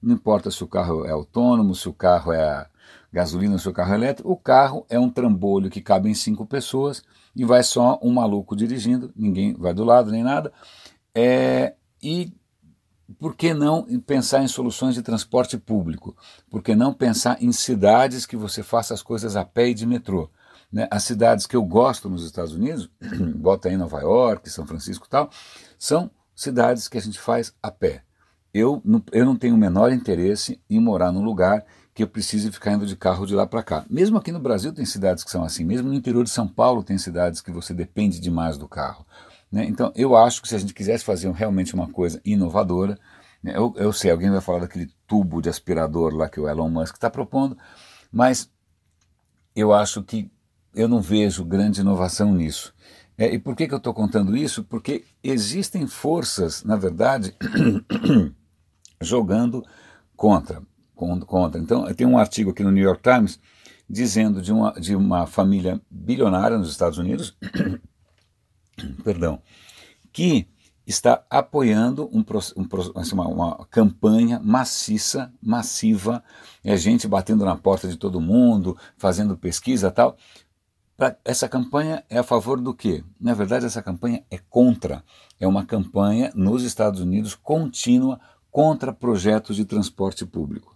Não 0.03 0.15
importa 0.15 0.51
se 0.51 0.63
o 0.63 0.69
carro 0.69 1.07
é 1.07 1.11
autônomo, 1.11 1.75
se 1.75 1.89
o 1.89 1.93
carro 1.93 2.33
é 2.33 2.67
gasolina, 3.13 3.59
se 3.59 3.69
o 3.69 3.73
carro 3.73 3.93
é 3.93 3.97
elétrico, 3.97 4.31
o 4.31 4.37
carro 4.37 4.85
é 4.91 4.99
um 4.99 5.09
trambolho 5.09 5.71
que 5.71 5.81
cabe 5.81 6.11
em 6.11 6.15
cinco 6.15 6.45
pessoas 6.45 7.03
e 7.35 7.45
vai 7.45 7.63
só 7.63 7.99
um 8.03 8.13
maluco 8.13 8.55
dirigindo, 8.55 9.13
ninguém 9.17 9.55
vai 9.55 9.75
do 9.75 9.85
lado 9.85 10.11
nem 10.11 10.23
nada. 10.23 10.53
É, 11.15 11.75
e 12.03 12.33
por 13.19 13.35
que 13.35 13.53
não 13.53 13.85
pensar 14.01 14.43
em 14.43 14.49
soluções 14.49 14.95
de 14.95 15.03
transporte 15.03 15.59
público? 15.59 16.17
Por 16.51 16.63
que 16.63 16.75
não 16.75 16.93
pensar 16.93 17.43
em 17.43 17.53
cidades 17.53 18.27
que 18.27 18.37
você 18.37 18.63
faça 18.63 18.95
as 18.95 19.03
coisas 19.03 19.37
a 19.37 19.45
pé 19.45 19.69
e 19.69 19.75
de 19.75 19.87
metrô? 19.87 20.31
Né? 20.73 20.89
As 20.91 21.05
cidades 21.05 21.47
que 21.47 21.57
eu 21.57 21.63
gosto 21.63 22.09
nos 22.09 22.25
Estados 22.25 22.53
Unidos, 22.53 22.91
bota 23.37 23.69
aí 23.69 23.77
Nova 23.77 24.01
York, 24.01 24.49
São 24.51 24.67
Francisco 24.67 25.07
e 25.07 25.11
tal, 25.11 25.31
são 25.79 26.11
cidades 26.35 26.89
que 26.89 26.99
a 26.99 27.01
gente 27.01 27.21
faz 27.21 27.55
a 27.63 27.71
pé. 27.71 28.03
Eu, 28.53 28.83
eu 29.13 29.25
não 29.25 29.37
tenho 29.37 29.55
o 29.55 29.59
menor 29.59 29.93
interesse 29.93 30.61
em 30.71 30.81
morar 30.81 31.13
num 31.13 31.25
lugar 31.25 31.65
que 31.95 32.03
eu 32.03 32.09
precise 32.09 32.51
ficar 32.51 32.73
indo 32.73 32.85
de 32.85 32.97
carro 32.97 33.25
de 33.25 33.35
lá 33.35 33.47
para 33.47 33.63
cá. 33.63 33.87
Mesmo 33.89 34.19
aqui 34.19 34.33
no 34.33 34.41
Brasil 34.41 34.73
tem 34.73 34.85
cidades 34.85 35.23
que 35.23 35.31
são 35.31 35.45
assim, 35.45 35.65
mesmo 35.65 35.89
no 35.89 35.95
interior 35.95 36.25
de 36.25 36.31
São 36.31 36.49
Paulo 36.49 36.83
tem 36.83 36.99
cidades 36.99 37.41
que 37.41 37.53
você 37.53 37.73
depende 37.73 38.19
demais 38.19 38.59
do 38.59 38.67
carro. 38.67 39.07
Né? 39.51 39.65
Então 39.67 39.93
eu 39.95 40.17
acho 40.17 40.43
que 40.43 40.49
se 40.49 40.57
a 40.57 40.59
gente 40.59 40.75
quisesse 40.75 41.05
fazer 41.05 41.31
realmente 41.31 41.73
uma 41.73 41.89
coisa 41.89 42.21
inovadora, 42.25 42.99
né? 43.41 43.57
eu, 43.57 43.73
eu 43.77 43.93
sei, 43.93 44.11
alguém 44.11 44.29
vai 44.29 44.41
falar 44.41 44.61
daquele 44.61 44.91
tubo 45.07 45.41
de 45.41 45.49
aspirador 45.49 46.13
lá 46.13 46.29
que 46.29 46.41
o 46.41 46.49
Elon 46.49 46.69
Musk 46.69 46.95
está 46.97 47.09
propondo, 47.09 47.57
mas 48.11 48.51
eu 49.55 49.73
acho 49.73 50.03
que 50.03 50.29
eu 50.75 50.89
não 50.89 51.01
vejo 51.01 51.45
grande 51.45 51.81
inovação 51.81 52.35
nisso. 52.35 52.75
É, 53.17 53.33
e 53.33 53.39
por 53.39 53.55
que, 53.55 53.69
que 53.69 53.75
eu 53.75 53.79
estou 53.79 53.95
contando 53.95 54.37
isso? 54.37 54.65
Porque 54.65 55.05
existem 55.23 55.87
forças, 55.87 56.65
na 56.65 56.75
verdade, 56.75 57.33
jogando 59.01 59.65
contra 60.17 60.61
contra. 60.95 61.61
Então, 61.61 61.93
tem 61.95 62.07
um 62.07 62.19
artigo 62.19 62.51
aqui 62.51 62.63
no 62.63 62.71
New 62.71 62.85
York 62.85 63.03
Times 63.03 63.39
dizendo 63.89 64.41
de 64.41 64.53
uma, 64.53 64.73
de 64.73 64.97
uma 64.97 65.27
família 65.27 65.81
bilionária 65.91 66.57
nos 66.57 66.71
Estados 66.71 66.99
Unidos, 66.99 67.37
perdão, 69.05 69.41
que 70.13 70.49
está 70.87 71.25
apoiando 71.31 72.09
um, 72.13 72.21
um, 72.21 73.01
assim, 73.01 73.15
uma, 73.15 73.27
uma, 73.27 73.67
campanha 73.67 74.41
maciça, 74.43 75.33
massiva, 75.43 76.23
é 76.63 76.77
gente 76.77 77.09
batendo 77.09 77.45
na 77.45 77.57
porta 77.57 77.89
de 77.89 77.97
todo 77.97 78.21
mundo, 78.21 78.77
fazendo 78.97 79.37
pesquisa 79.37 79.91
tal. 79.91 80.17
Pra, 80.97 81.17
essa 81.25 81.49
campanha 81.49 82.05
é 82.09 82.19
a 82.19 82.23
favor 82.23 82.61
do 82.61 82.73
quê? 82.75 83.03
Na 83.19 83.35
verdade, 83.35 83.67
essa 83.67 83.83
campanha 83.83 84.25
é 84.31 84.39
contra. 84.39 85.03
É 85.41 85.47
uma 85.47 85.65
campanha 85.65 86.31
nos 86.35 86.63
Estados 86.63 87.01
Unidos 87.01 87.35
contínua 87.35 88.21
contra 88.51 88.93
projetos 88.93 89.57
de 89.57 89.65
transporte 89.65 90.25
público. 90.25 90.74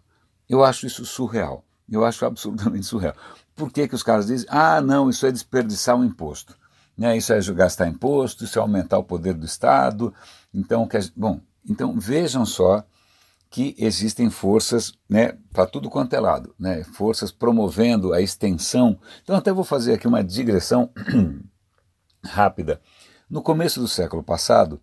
Eu 0.48 0.64
acho 0.64 0.86
isso 0.86 1.04
surreal. 1.04 1.64
Eu 1.90 2.04
acho 2.04 2.24
absolutamente 2.24 2.86
surreal. 2.86 3.14
Por 3.54 3.72
que, 3.72 3.88
que 3.88 3.94
os 3.94 4.02
caras 4.02 4.26
dizem, 4.26 4.46
ah, 4.50 4.80
não, 4.80 5.10
isso 5.10 5.26
é 5.26 5.32
desperdiçar 5.32 5.96
o 5.96 6.00
um 6.00 6.04
imposto? 6.04 6.56
Né? 6.96 7.16
Isso 7.16 7.32
é 7.32 7.40
gastar 7.52 7.88
imposto, 7.88 8.44
isso 8.44 8.58
é 8.58 8.62
aumentar 8.62 8.98
o 8.98 9.04
poder 9.04 9.34
do 9.34 9.46
Estado. 9.46 10.12
Então, 10.52 10.88
bom, 11.16 11.40
então 11.68 11.98
vejam 11.98 12.44
só 12.44 12.84
que 13.50 13.74
existem 13.78 14.28
forças 14.28 14.92
né, 15.08 15.32
para 15.52 15.66
tudo 15.66 15.88
quanto 15.88 16.12
é 16.14 16.20
lado, 16.20 16.54
né, 16.58 16.84
forças 16.84 17.32
promovendo 17.32 18.12
a 18.12 18.20
extensão. 18.20 18.98
Então, 19.22 19.36
até 19.36 19.52
vou 19.52 19.64
fazer 19.64 19.94
aqui 19.94 20.06
uma 20.06 20.22
digressão 20.22 20.90
rápida. 22.22 22.80
No 23.28 23.42
começo 23.42 23.80
do 23.80 23.88
século 23.88 24.22
passado, 24.22 24.80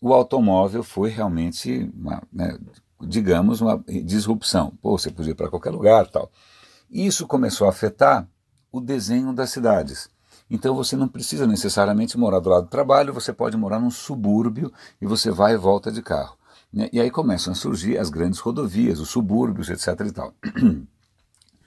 o 0.00 0.12
automóvel 0.12 0.82
foi 0.82 1.10
realmente 1.10 1.90
uma, 1.94 2.22
né, 2.32 2.56
digamos, 3.00 3.60
uma 3.60 3.82
disrupção. 4.04 4.72
Pô, 4.80 4.96
você 4.98 5.10
podia 5.10 5.32
ir 5.32 5.34
para 5.34 5.48
qualquer 5.48 5.70
lugar 5.70 6.06
tal. 6.08 6.30
Isso 6.90 7.26
começou 7.26 7.66
a 7.66 7.70
afetar 7.70 8.28
o 8.70 8.80
desenho 8.80 9.32
das 9.32 9.50
cidades. 9.50 10.08
Então 10.48 10.74
você 10.74 10.96
não 10.96 11.08
precisa 11.08 11.46
necessariamente 11.46 12.16
morar 12.16 12.38
do 12.38 12.48
lado 12.48 12.64
do 12.64 12.70
trabalho, 12.70 13.12
você 13.12 13.32
pode 13.32 13.56
morar 13.56 13.80
num 13.80 13.90
subúrbio 13.90 14.72
e 15.00 15.06
você 15.06 15.30
vai 15.30 15.54
e 15.54 15.56
volta 15.56 15.90
de 15.90 16.02
carro. 16.02 16.36
Né? 16.72 16.88
E 16.92 17.00
aí 17.00 17.10
começam 17.10 17.52
a 17.52 17.56
surgir 17.56 17.98
as 17.98 18.10
grandes 18.10 18.38
rodovias, 18.38 19.00
os 19.00 19.08
subúrbios, 19.08 19.68
etc. 19.68 20.06
E 20.06 20.12
tal. 20.12 20.34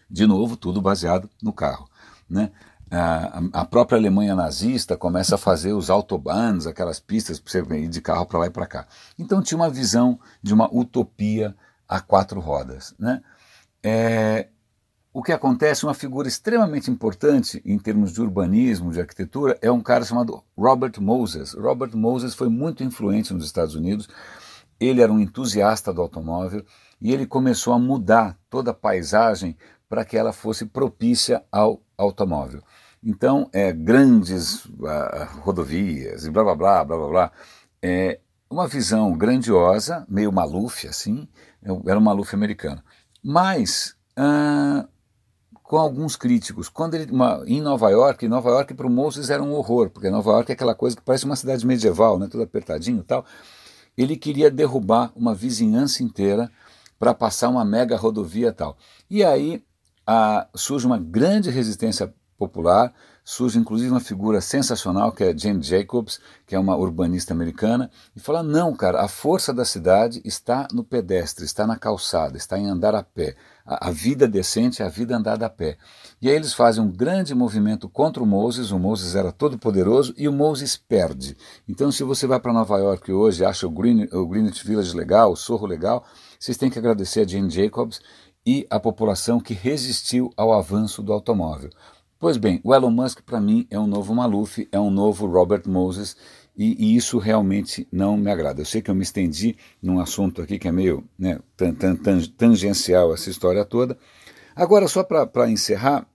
De 0.09 0.25
novo, 0.25 0.57
tudo 0.57 0.81
baseado 0.81 1.29
no 1.41 1.53
carro. 1.53 1.87
Né? 2.29 2.51
A, 2.91 3.41
a, 3.53 3.65
própria 3.65 3.97
Alemanha 3.97 4.35
nazista 4.35 4.97
começa 4.97 5.35
a 5.35 5.37
fazer 5.37 5.73
os 5.73 5.89
autobahns, 5.89 6.65
aquelas 6.65 6.99
pistas 6.99 7.39
para 7.39 7.51
você 7.51 7.75
ir 7.75 7.87
de 7.87 8.01
carro 8.01 8.25
para 8.25 8.39
lá 8.39 8.47
e 8.47 8.49
para 8.49 8.65
cá. 8.65 8.87
Então 9.17 9.41
tinha 9.41 9.57
uma 9.57 9.69
visão 9.69 10.19
de 10.41 10.53
uma 10.53 10.73
utopia 10.73 11.55
a 11.87 11.99
quatro 11.99 12.39
rodas. 12.39 12.95
Né? 12.97 13.21
É, 13.83 14.47
o 15.13 15.21
que 15.21 15.31
acontece, 15.31 15.85
uma 15.85 15.93
figura 15.93 16.27
extremamente 16.27 16.89
importante 16.89 17.61
em 17.63 17.77
termos 17.77 18.11
de 18.11 18.21
urbanismo, 18.21 18.91
de 18.91 18.99
arquitetura, 18.99 19.57
é 19.61 19.71
um 19.71 19.81
cara 19.81 20.03
chamado 20.03 20.43
Robert 20.57 20.99
Moses. 20.99 21.53
Robert 21.53 21.95
Moses 21.95 22.33
foi 22.33 22.49
muito 22.49 22.83
influente 22.83 23.33
nos 23.33 23.45
Estados 23.45 23.75
Unidos, 23.75 24.07
ele 24.79 25.01
era 25.01 25.11
um 25.11 25.19
entusiasta 25.19 25.93
do 25.93 26.01
automóvel 26.01 26.63
e 27.01 27.11
ele 27.11 27.25
começou 27.25 27.73
a 27.73 27.79
mudar 27.79 28.37
toda 28.49 28.71
a 28.71 28.73
paisagem 28.73 29.57
para 29.89 30.05
que 30.05 30.17
ela 30.17 30.31
fosse 30.31 30.65
propícia 30.65 31.43
ao 31.51 31.81
automóvel. 31.99 32.63
Então, 33.03 33.49
é, 33.53 33.71
grandes 33.71 34.65
uh, 34.65 35.39
rodovias 35.41 36.25
e 36.25 36.31
blá 36.31 36.43
blá 36.43 36.55
blá 36.55 36.85
blá 36.85 36.97
blá 36.97 37.07
blá. 37.07 37.31
É 37.81 38.19
uma 38.49 38.67
visão 38.67 39.15
grandiosa, 39.15 40.05
meio 40.09 40.31
Maluf 40.31 40.87
assim, 40.87 41.27
era 41.61 41.97
um 41.97 42.01
Maluf 42.01 42.33
americano. 42.33 42.81
Mas, 43.23 43.95
uh, 44.17 44.87
com 45.63 45.77
alguns 45.77 46.15
críticos, 46.15 46.67
quando 46.67 46.95
ele, 46.95 47.11
uma, 47.11 47.43
em 47.45 47.61
Nova 47.61 47.89
York, 47.89 48.27
Nova 48.27 48.49
York 48.49 48.73
para 48.73 48.87
o 48.87 48.89
Moses 48.89 49.29
era 49.29 49.43
um 49.43 49.53
horror, 49.53 49.89
porque 49.89 50.09
Nova 50.09 50.31
York 50.31 50.51
é 50.51 50.55
aquela 50.55 50.73
coisa 50.73 50.95
que 50.95 51.01
parece 51.01 51.25
uma 51.25 51.35
cidade 51.35 51.65
medieval, 51.65 52.17
né, 52.17 52.27
tudo 52.29 52.43
apertadinho 52.43 52.99
e 52.99 53.03
tal. 53.03 53.25
Ele 53.97 54.17
queria 54.17 54.49
derrubar 54.49 55.11
uma 55.15 55.35
vizinhança 55.35 56.01
inteira 56.01 56.49
para 56.97 57.13
passar 57.13 57.49
uma 57.49 57.63
mega 57.63 57.95
rodovia 57.95 58.47
e 58.47 58.51
tal. 58.51 58.77
E 59.09 59.23
aí 59.23 59.63
uh, 60.09 60.57
surge 60.57 60.87
uma 60.87 60.97
grande 60.97 61.51
resistência 61.51 62.11
popular, 62.39 62.93
surge 63.23 63.59
inclusive 63.59 63.91
uma 63.91 63.99
figura 63.99 64.39
sensacional 64.39 65.11
que 65.11 65.23
é 65.23 65.37
Jane 65.37 65.61
Jacobs, 65.61 66.19
que 66.47 66.55
é 66.55 66.59
uma 66.59 66.75
urbanista 66.75 67.33
americana, 67.33 67.91
e 68.15 68.19
fala: 68.19 68.41
não, 68.41 68.73
cara, 68.73 69.03
a 69.03 69.07
força 69.07 69.53
da 69.53 69.65
cidade 69.65 70.21
está 70.23 70.67
no 70.73 70.83
pedestre, 70.83 71.45
está 71.45 71.67
na 71.67 71.75
calçada, 71.75 72.37
está 72.37 72.57
em 72.57 72.67
andar 72.67 72.95
a 72.95 73.03
pé. 73.03 73.35
A, 73.65 73.89
a 73.89 73.91
vida 73.91 74.27
decente 74.27 74.81
é 74.81 74.85
a 74.85 74.89
vida 74.89 75.15
andada 75.15 75.45
a 75.45 75.49
pé. 75.49 75.77
E 76.21 76.29
aí 76.29 76.35
eles 76.35 76.53
fazem 76.53 76.83
um 76.83 76.89
grande 76.89 77.35
movimento 77.35 77.87
contra 77.87 78.23
o 78.23 78.25
Moses, 78.25 78.71
o 78.71 78.79
Moses 78.79 79.15
era 79.15 79.31
todo 79.31 79.59
poderoso 79.59 80.13
e 80.17 80.27
o 80.27 80.33
Moses 80.33 80.75
perde. 80.75 81.37
Então, 81.67 81.91
se 81.91 82.03
você 82.03 82.25
vai 82.25 82.39
para 82.39 82.53
Nova 82.53 82.77
York 82.77 83.11
hoje 83.11 83.45
acha 83.45 83.67
o, 83.67 83.69
Green, 83.69 84.07
o 84.11 84.25
Greenwich 84.25 84.65
Village 84.65 84.95
legal, 84.95 85.33
o 85.33 85.35
Sorro 85.35 85.67
legal, 85.67 86.03
vocês 86.39 86.57
têm 86.57 86.69
que 86.69 86.79
agradecer 86.79 87.21
a 87.21 87.27
Jane 87.27 87.49
Jacobs 87.49 88.01
e 88.45 88.65
a 88.69 88.79
população 88.79 89.39
que 89.39 89.53
resistiu 89.53 90.31
ao 90.35 90.53
avanço 90.53 91.01
do 91.03 91.13
automóvel. 91.13 91.69
Pois 92.19 92.35
bem, 92.35 92.59
o 92.63 92.75
Elon 92.75 92.91
Musk 92.91 93.21
para 93.21 93.39
mim 93.39 93.65
é 93.69 93.79
um 93.79 93.87
novo 93.87 94.13
Maluf, 94.13 94.67
é 94.71 94.79
um 94.79 94.91
novo 94.91 95.25
Robert 95.25 95.63
Moses 95.65 96.17
e, 96.57 96.75
e, 96.77 96.95
isso 96.97 97.17
realmente 97.17 97.87
não 97.89 98.17
me 98.17 98.29
agrada. 98.29 98.59
Eu 98.59 98.65
sei 98.65 98.81
que 98.81 98.91
eu 98.91 98.95
me 98.95 99.03
estendi 99.03 99.55
num 99.81 99.99
assunto 99.99 100.41
aqui 100.41 100.59
que 100.59 100.67
é 100.67 100.71
meio 100.71 101.07
né, 101.17 101.39
tan, 101.55 101.73
tan, 101.73 101.95
tan, 101.95 102.19
tangencial 102.37 103.13
essa 103.13 103.29
história 103.29 103.63
toda. 103.63 103.97
Agora, 104.53 104.89
só 104.89 105.01
para 105.01 105.49
encerrar, 105.49 106.05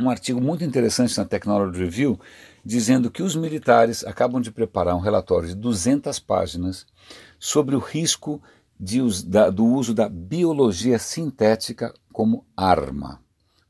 um 0.00 0.08
artigo 0.08 0.40
muito 0.40 0.64
interessante 0.64 1.18
na 1.18 1.26
Technology 1.26 1.78
Review 1.78 2.18
dizendo 2.64 3.10
que 3.10 3.22
os 3.22 3.36
militares 3.36 4.02
acabam 4.04 4.40
de 4.40 4.50
preparar 4.50 4.96
um 4.96 5.00
relatório 5.00 5.48
de 5.48 5.54
200 5.54 6.18
páginas 6.18 6.86
sobre 7.38 7.76
o 7.76 7.78
risco 7.78 8.40
de, 8.80 9.26
da, 9.26 9.50
do 9.50 9.66
uso 9.66 9.92
da 9.92 10.08
biologia 10.08 10.98
sintética 10.98 11.92
como 12.10 12.46
arma. 12.56 13.20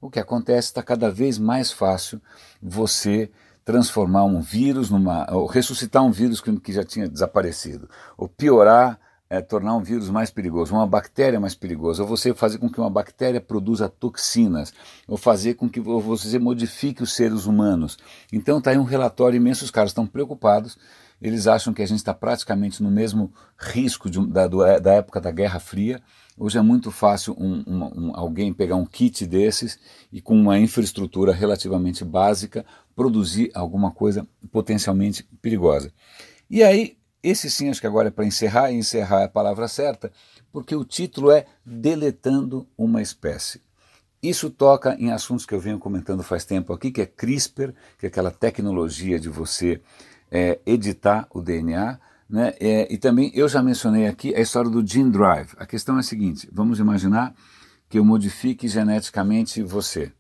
O 0.00 0.08
que 0.08 0.20
acontece 0.20 0.68
está 0.68 0.82
cada 0.84 1.10
vez 1.10 1.36
mais 1.36 1.72
fácil 1.72 2.22
você 2.62 3.28
transformar 3.64 4.24
um 4.24 4.40
vírus 4.40 4.88
numa. 4.88 5.26
ou 5.32 5.46
ressuscitar 5.46 6.02
um 6.04 6.12
vírus 6.12 6.40
que, 6.40 6.58
que 6.60 6.72
já 6.72 6.84
tinha 6.84 7.08
desaparecido, 7.08 7.90
ou 8.16 8.28
piorar, 8.28 8.98
é, 9.28 9.40
tornar 9.40 9.76
um 9.76 9.82
vírus 9.82 10.08
mais 10.08 10.30
perigoso, 10.30 10.74
uma 10.74 10.86
bactéria 10.86 11.38
mais 11.38 11.54
perigosa, 11.54 12.02
ou 12.02 12.08
você 12.08 12.32
fazer 12.32 12.58
com 12.58 12.70
que 12.70 12.80
uma 12.80 12.90
bactéria 12.90 13.40
produza 13.40 13.88
toxinas, 13.88 14.72
ou 15.06 15.16
fazer 15.16 15.54
com 15.54 15.68
que 15.68 15.80
você 15.80 16.38
modifique 16.38 17.02
os 17.02 17.14
seres 17.14 17.46
humanos. 17.46 17.98
Então 18.32 18.58
está 18.58 18.70
aí 18.70 18.78
um 18.78 18.84
relatório 18.84 19.36
imenso, 19.36 19.64
os 19.64 19.70
caras 19.70 19.90
estão 19.90 20.06
preocupados 20.06 20.78
eles 21.20 21.46
acham 21.46 21.74
que 21.74 21.82
a 21.82 21.86
gente 21.86 21.98
está 21.98 22.14
praticamente 22.14 22.82
no 22.82 22.90
mesmo 22.90 23.32
risco 23.58 24.08
de, 24.08 24.24
da, 24.26 24.46
da, 24.46 24.94
época 24.94 25.20
da 25.20 25.30
Guerra 25.30 25.60
Fria. 25.60 26.00
Hoje 26.36 26.56
é 26.56 26.62
muito 26.62 26.90
fácil 26.90 27.36
um, 27.38 27.62
um, 27.66 28.06
um, 28.06 28.16
alguém 28.16 28.52
pegar 28.52 28.76
um 28.76 28.86
kit 28.86 29.26
desses 29.26 29.78
e 30.10 30.20
com 30.20 30.34
uma 30.34 30.58
infraestrutura 30.58 31.32
relativamente 31.32 32.04
básica 32.04 32.64
produzir 32.96 33.50
alguma 33.54 33.90
coisa 33.90 34.26
potencialmente 34.50 35.22
perigosa. 35.42 35.92
E 36.48 36.62
aí, 36.62 36.96
esse 37.22 37.50
sim, 37.50 37.68
acho 37.68 37.80
que 37.80 37.86
agora 37.86 38.08
é 38.08 38.10
para 38.10 38.24
encerrar, 38.24 38.70
e 38.72 38.76
encerrar 38.76 39.20
é 39.20 39.24
a 39.24 39.28
palavra 39.28 39.68
certa, 39.68 40.10
porque 40.50 40.74
o 40.74 40.84
título 40.84 41.30
é 41.30 41.44
Deletando 41.64 42.66
uma 42.78 43.02
Espécie. 43.02 43.60
Isso 44.22 44.50
toca 44.50 44.96
em 44.98 45.10
assuntos 45.10 45.46
que 45.46 45.54
eu 45.54 45.60
venho 45.60 45.78
comentando 45.78 46.22
faz 46.22 46.44
tempo 46.44 46.72
aqui, 46.72 46.90
que 46.90 47.00
é 47.00 47.06
CRISPR, 47.06 47.72
que 47.98 48.04
é 48.04 48.08
aquela 48.08 48.30
tecnologia 48.30 49.18
de 49.18 49.30
você 49.30 49.80
é, 50.30 50.60
editar 50.64 51.26
o 51.30 51.40
DNA. 51.40 51.98
Né? 52.28 52.54
É, 52.60 52.92
e 52.92 52.96
também 52.96 53.32
eu 53.34 53.48
já 53.48 53.62
mencionei 53.62 54.06
aqui 54.06 54.34
a 54.34 54.40
história 54.40 54.70
do 54.70 54.86
gene 54.86 55.10
drive. 55.10 55.52
A 55.58 55.66
questão 55.66 55.96
é 55.96 56.00
a 56.00 56.02
seguinte: 56.02 56.48
vamos 56.52 56.78
imaginar 56.78 57.34
que 57.88 57.98
eu 57.98 58.04
modifique 58.04 58.68
geneticamente 58.68 59.62
você. 59.62 60.12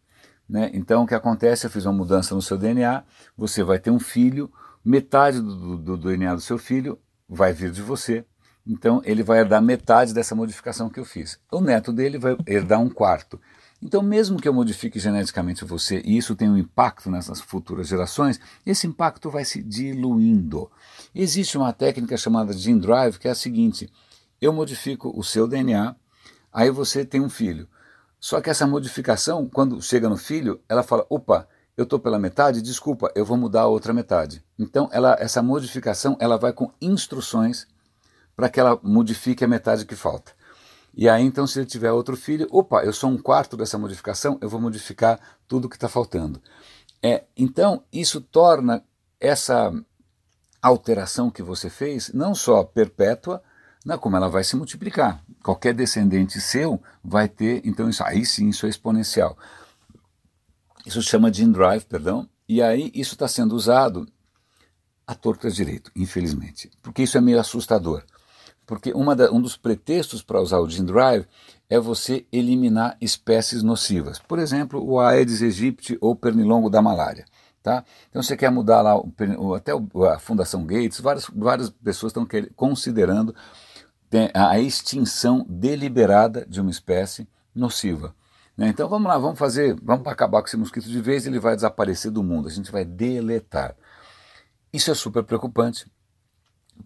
Né? 0.48 0.70
Então 0.74 1.04
o 1.04 1.06
que 1.06 1.14
acontece? 1.14 1.66
Eu 1.66 1.70
fiz 1.70 1.84
uma 1.84 1.92
mudança 1.92 2.34
no 2.34 2.42
seu 2.42 2.58
DNA, 2.58 3.04
você 3.36 3.62
vai 3.62 3.78
ter 3.78 3.90
um 3.90 4.00
filho, 4.00 4.50
metade 4.84 5.40
do, 5.40 5.76
do, 5.76 5.96
do 5.96 5.96
DNA 5.98 6.34
do 6.34 6.40
seu 6.40 6.58
filho 6.58 6.98
vai 7.28 7.52
vir 7.52 7.70
de 7.70 7.80
você. 7.80 8.24
Então 8.66 9.00
ele 9.04 9.22
vai 9.22 9.38
herdar 9.38 9.62
metade 9.62 10.12
dessa 10.12 10.34
modificação 10.34 10.90
que 10.90 10.98
eu 10.98 11.04
fiz. 11.04 11.38
O 11.50 11.60
neto 11.60 11.92
dele 11.92 12.18
vai 12.18 12.36
herdar 12.46 12.80
um 12.80 12.90
quarto. 12.90 13.40
Então, 13.82 14.02
mesmo 14.02 14.38
que 14.38 14.46
eu 14.46 14.52
modifique 14.52 14.98
geneticamente 14.98 15.64
você 15.64 16.02
e 16.04 16.16
isso 16.16 16.36
tenha 16.36 16.50
um 16.50 16.58
impacto 16.58 17.10
nessas 17.10 17.40
futuras 17.40 17.88
gerações, 17.88 18.38
esse 18.66 18.86
impacto 18.86 19.30
vai 19.30 19.44
se 19.44 19.62
diluindo. 19.62 20.70
Existe 21.14 21.56
uma 21.56 21.72
técnica 21.72 22.16
chamada 22.16 22.52
Gene 22.52 22.80
Drive 22.80 23.18
que 23.18 23.26
é 23.26 23.30
a 23.30 23.34
seguinte: 23.34 23.90
eu 24.40 24.52
modifico 24.52 25.10
o 25.18 25.24
seu 25.24 25.48
DNA, 25.48 25.96
aí 26.52 26.70
você 26.70 27.04
tem 27.04 27.20
um 27.20 27.30
filho. 27.30 27.66
Só 28.18 28.40
que 28.42 28.50
essa 28.50 28.66
modificação, 28.66 29.48
quando 29.48 29.80
chega 29.80 30.08
no 30.08 30.16
filho, 30.16 30.60
ela 30.68 30.82
fala: 30.82 31.06
opa, 31.08 31.48
eu 31.74 31.84
estou 31.84 31.98
pela 31.98 32.18
metade, 32.18 32.60
desculpa, 32.60 33.10
eu 33.14 33.24
vou 33.24 33.38
mudar 33.38 33.62
a 33.62 33.66
outra 33.66 33.94
metade. 33.94 34.44
Então, 34.58 34.90
ela, 34.92 35.16
essa 35.18 35.42
modificação 35.42 36.18
ela 36.20 36.36
vai 36.36 36.52
com 36.52 36.70
instruções 36.82 37.66
para 38.36 38.50
que 38.50 38.60
ela 38.60 38.78
modifique 38.82 39.42
a 39.42 39.48
metade 39.48 39.86
que 39.86 39.96
falta. 39.96 40.32
E 40.94 41.08
aí, 41.08 41.22
então, 41.22 41.46
se 41.46 41.58
ele 41.58 41.66
tiver 41.66 41.92
outro 41.92 42.16
filho, 42.16 42.46
opa, 42.50 42.82
eu 42.84 42.92
sou 42.92 43.10
um 43.10 43.18
quarto 43.18 43.56
dessa 43.56 43.78
modificação, 43.78 44.38
eu 44.40 44.48
vou 44.48 44.60
modificar 44.60 45.20
tudo 45.46 45.68
que 45.68 45.76
está 45.76 45.88
faltando. 45.88 46.40
É, 47.02 47.24
então, 47.36 47.84
isso 47.92 48.20
torna 48.20 48.84
essa 49.18 49.72
alteração 50.60 51.30
que 51.30 51.42
você 51.42 51.70
fez 51.70 52.12
não 52.12 52.34
só 52.34 52.64
perpétua, 52.64 53.42
né, 53.84 53.96
como 53.96 54.16
ela 54.16 54.28
vai 54.28 54.44
se 54.44 54.56
multiplicar. 54.56 55.24
Qualquer 55.42 55.72
descendente 55.72 56.40
seu 56.40 56.82
vai 57.02 57.28
ter, 57.28 57.62
então, 57.64 57.88
isso, 57.88 58.04
aí 58.04 58.26
sim, 58.26 58.48
isso 58.48 58.66
é 58.66 58.68
exponencial. 58.68 59.38
Isso 60.84 61.00
chama 61.02 61.30
de 61.30 61.46
drive, 61.46 61.84
perdão, 61.84 62.28
e 62.48 62.60
aí 62.60 62.90
isso 62.94 63.14
está 63.14 63.28
sendo 63.28 63.54
usado 63.54 64.06
à 65.06 65.14
torta 65.14 65.50
direito, 65.50 65.90
infelizmente, 65.94 66.70
porque 66.82 67.02
isso 67.02 67.16
é 67.16 67.20
meio 67.20 67.40
assustador. 67.40 68.04
Porque 68.70 68.92
da, 68.92 69.32
um 69.32 69.40
dos 69.40 69.56
pretextos 69.56 70.22
para 70.22 70.40
usar 70.40 70.60
o 70.60 70.70
Gene 70.70 70.86
Drive 70.86 71.26
é 71.68 71.80
você 71.80 72.24
eliminar 72.30 72.96
espécies 73.00 73.64
nocivas. 73.64 74.20
Por 74.20 74.38
exemplo, 74.38 74.80
o 74.80 75.00
Aedes 75.00 75.42
aegypti 75.42 75.98
ou 76.00 76.14
pernilongo 76.14 76.70
da 76.70 76.80
malária. 76.80 77.24
Tá? 77.64 77.84
Então 78.08 78.22
você 78.22 78.36
quer 78.36 78.48
mudar 78.48 78.80
lá, 78.80 78.94
até 79.56 79.72
a 79.72 80.18
Fundação 80.20 80.64
Gates, 80.64 81.00
várias, 81.00 81.28
várias 81.34 81.68
pessoas 81.68 82.10
estão 82.10 82.24
considerando 82.54 83.34
a 84.32 84.60
extinção 84.60 85.44
deliberada 85.48 86.46
de 86.48 86.60
uma 86.60 86.70
espécie 86.70 87.28
nociva. 87.52 88.14
Né? 88.56 88.68
Então 88.68 88.88
vamos 88.88 89.08
lá, 89.08 89.18
vamos 89.18 89.38
fazer, 89.40 89.76
vamos 89.82 90.06
acabar 90.06 90.42
com 90.42 90.46
esse 90.46 90.56
mosquito 90.56 90.88
de 90.88 91.00
vez, 91.00 91.26
ele 91.26 91.40
vai 91.40 91.56
desaparecer 91.56 92.12
do 92.12 92.22
mundo, 92.22 92.46
a 92.46 92.52
gente 92.52 92.70
vai 92.70 92.84
deletar. 92.84 93.74
Isso 94.72 94.92
é 94.92 94.94
super 94.94 95.24
preocupante, 95.24 95.90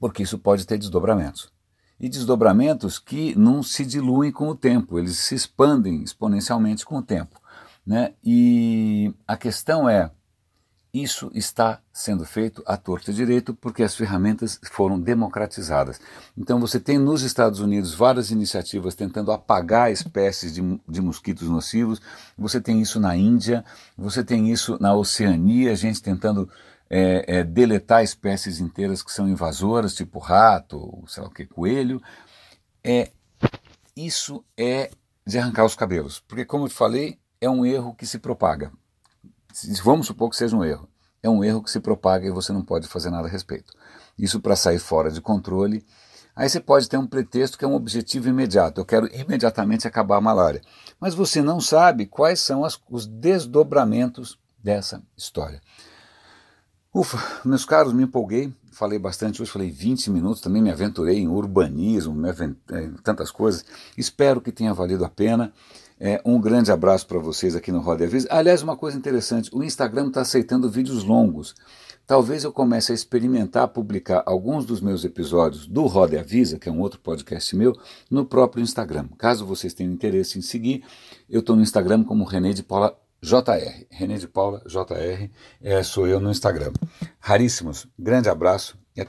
porque 0.00 0.22
isso 0.22 0.38
pode 0.38 0.66
ter 0.66 0.78
desdobramentos 0.78 1.52
e 1.98 2.08
desdobramentos 2.08 2.98
que 2.98 3.38
não 3.38 3.62
se 3.62 3.84
diluem 3.84 4.32
com 4.32 4.48
o 4.48 4.56
tempo, 4.56 4.98
eles 4.98 5.18
se 5.18 5.34
expandem 5.34 6.02
exponencialmente 6.02 6.84
com 6.84 6.98
o 6.98 7.02
tempo. 7.02 7.40
Né? 7.86 8.14
E 8.22 9.14
a 9.26 9.36
questão 9.36 9.88
é, 9.88 10.10
isso 10.94 11.28
está 11.34 11.80
sendo 11.92 12.24
feito 12.24 12.62
à 12.64 12.76
torta 12.76 13.10
e 13.10 13.14
direito 13.14 13.52
porque 13.52 13.82
as 13.82 13.96
ferramentas 13.96 14.60
foram 14.70 14.98
democratizadas. 14.98 16.00
Então 16.38 16.60
você 16.60 16.78
tem 16.78 16.98
nos 16.98 17.22
Estados 17.22 17.58
Unidos 17.58 17.92
várias 17.92 18.30
iniciativas 18.30 18.94
tentando 18.94 19.32
apagar 19.32 19.90
espécies 19.90 20.54
de, 20.54 20.80
de 20.88 21.00
mosquitos 21.02 21.48
nocivos, 21.48 22.00
você 22.38 22.60
tem 22.60 22.80
isso 22.80 23.00
na 23.00 23.16
Índia, 23.16 23.64
você 23.98 24.22
tem 24.22 24.52
isso 24.52 24.78
na 24.80 24.94
Oceania, 24.94 25.74
gente 25.74 26.00
tentando 26.00 26.48
é, 26.94 27.38
é, 27.38 27.44
deletar 27.44 28.04
espécies 28.04 28.60
inteiras 28.60 29.02
que 29.02 29.12
são 29.12 29.28
invasoras, 29.28 29.94
tipo 29.94 30.18
rato, 30.18 31.02
sei 31.08 31.22
lá 31.22 31.28
o 31.28 31.32
que, 31.32 31.46
coelho. 31.46 32.00
É, 32.82 33.10
isso 33.96 34.44
é 34.56 34.90
de 35.26 35.38
arrancar 35.38 35.64
os 35.64 35.74
cabelos, 35.74 36.20
porque 36.20 36.44
como 36.44 36.64
eu 36.64 36.68
te 36.68 36.74
falei, 36.74 37.18
é 37.40 37.48
um 37.48 37.64
erro 37.64 37.94
que 37.94 38.06
se 38.06 38.18
propaga 38.18 38.70
vamos 39.82 40.06
supor 40.06 40.30
que 40.30 40.36
seja 40.36 40.56
um 40.56 40.64
erro, 40.64 40.88
é 41.22 41.28
um 41.28 41.44
erro 41.44 41.62
que 41.62 41.70
se 41.70 41.80
propaga 41.80 42.26
e 42.26 42.30
você 42.30 42.52
não 42.52 42.62
pode 42.62 42.88
fazer 42.88 43.10
nada 43.10 43.28
a 43.28 43.30
respeito. 43.30 43.72
Isso 44.18 44.40
para 44.40 44.56
sair 44.56 44.78
fora 44.78 45.10
de 45.10 45.20
controle. 45.20 45.84
Aí 46.36 46.48
você 46.48 46.60
pode 46.60 46.88
ter 46.88 46.96
um 46.96 47.06
pretexto 47.06 47.56
que 47.56 47.64
é 47.64 47.68
um 47.68 47.74
objetivo 47.74 48.28
imediato. 48.28 48.80
Eu 48.80 48.84
quero 48.84 49.08
imediatamente 49.14 49.86
acabar 49.86 50.16
a 50.16 50.20
malária. 50.20 50.60
Mas 51.00 51.14
você 51.14 51.40
não 51.40 51.60
sabe 51.60 52.06
quais 52.06 52.40
são 52.40 52.64
as, 52.64 52.78
os 52.90 53.06
desdobramentos 53.06 54.38
dessa 54.62 55.02
história. 55.16 55.60
Ufa, 56.94 57.18
meus 57.44 57.64
caros, 57.64 57.92
me 57.92 58.04
empolguei, 58.04 58.52
falei 58.70 59.00
bastante 59.00 59.42
hoje, 59.42 59.50
falei 59.50 59.68
20 59.68 60.12
minutos, 60.12 60.40
também 60.40 60.62
me 60.62 60.70
aventurei 60.70 61.18
em 61.18 61.26
urbanismo, 61.26 62.24
avent... 62.24 62.56
É, 62.70 62.88
tantas 63.02 63.32
coisas. 63.32 63.64
Espero 63.98 64.40
que 64.40 64.52
tenha 64.52 64.72
valido 64.72 65.04
a 65.04 65.08
pena. 65.08 65.52
É, 65.98 66.22
um 66.24 66.40
grande 66.40 66.70
abraço 66.70 67.04
para 67.08 67.18
vocês 67.18 67.56
aqui 67.56 67.72
no 67.72 67.80
Roda 67.80 68.04
Avisa. 68.04 68.28
Aliás, 68.30 68.62
uma 68.62 68.76
coisa 68.76 68.96
interessante: 68.96 69.50
o 69.52 69.64
Instagram 69.64 70.06
está 70.06 70.20
aceitando 70.20 70.70
vídeos 70.70 71.02
longos. 71.02 71.56
Talvez 72.06 72.44
eu 72.44 72.52
comece 72.52 72.92
a 72.92 72.94
experimentar 72.94 73.66
publicar 73.68 74.22
alguns 74.24 74.64
dos 74.64 74.80
meus 74.80 75.04
episódios 75.04 75.66
do 75.66 75.86
Roda 75.86 76.20
Avisa, 76.20 76.60
que 76.60 76.68
é 76.68 76.72
um 76.72 76.80
outro 76.80 77.00
podcast 77.00 77.56
meu, 77.56 77.76
no 78.08 78.24
próprio 78.24 78.62
Instagram. 78.62 79.08
Caso 79.18 79.44
vocês 79.44 79.74
tenham 79.74 79.92
interesse 79.92 80.38
em 80.38 80.42
seguir, 80.42 80.84
eu 81.28 81.40
estou 81.40 81.56
no 81.56 81.62
Instagram 81.62 82.04
como 82.04 82.22
René 82.22 82.52
de 82.52 82.62
Paula 82.62 82.96
JR. 83.24 83.86
René 83.90 84.18
de 84.18 84.28
Paula 84.28 84.62
JR 84.66 85.30
é, 85.62 85.82
sou 85.82 86.06
eu 86.06 86.20
no 86.20 86.30
Instagram. 86.30 86.72
Raríssimos, 87.18 87.86
grande 87.98 88.28
abraço 88.28 88.78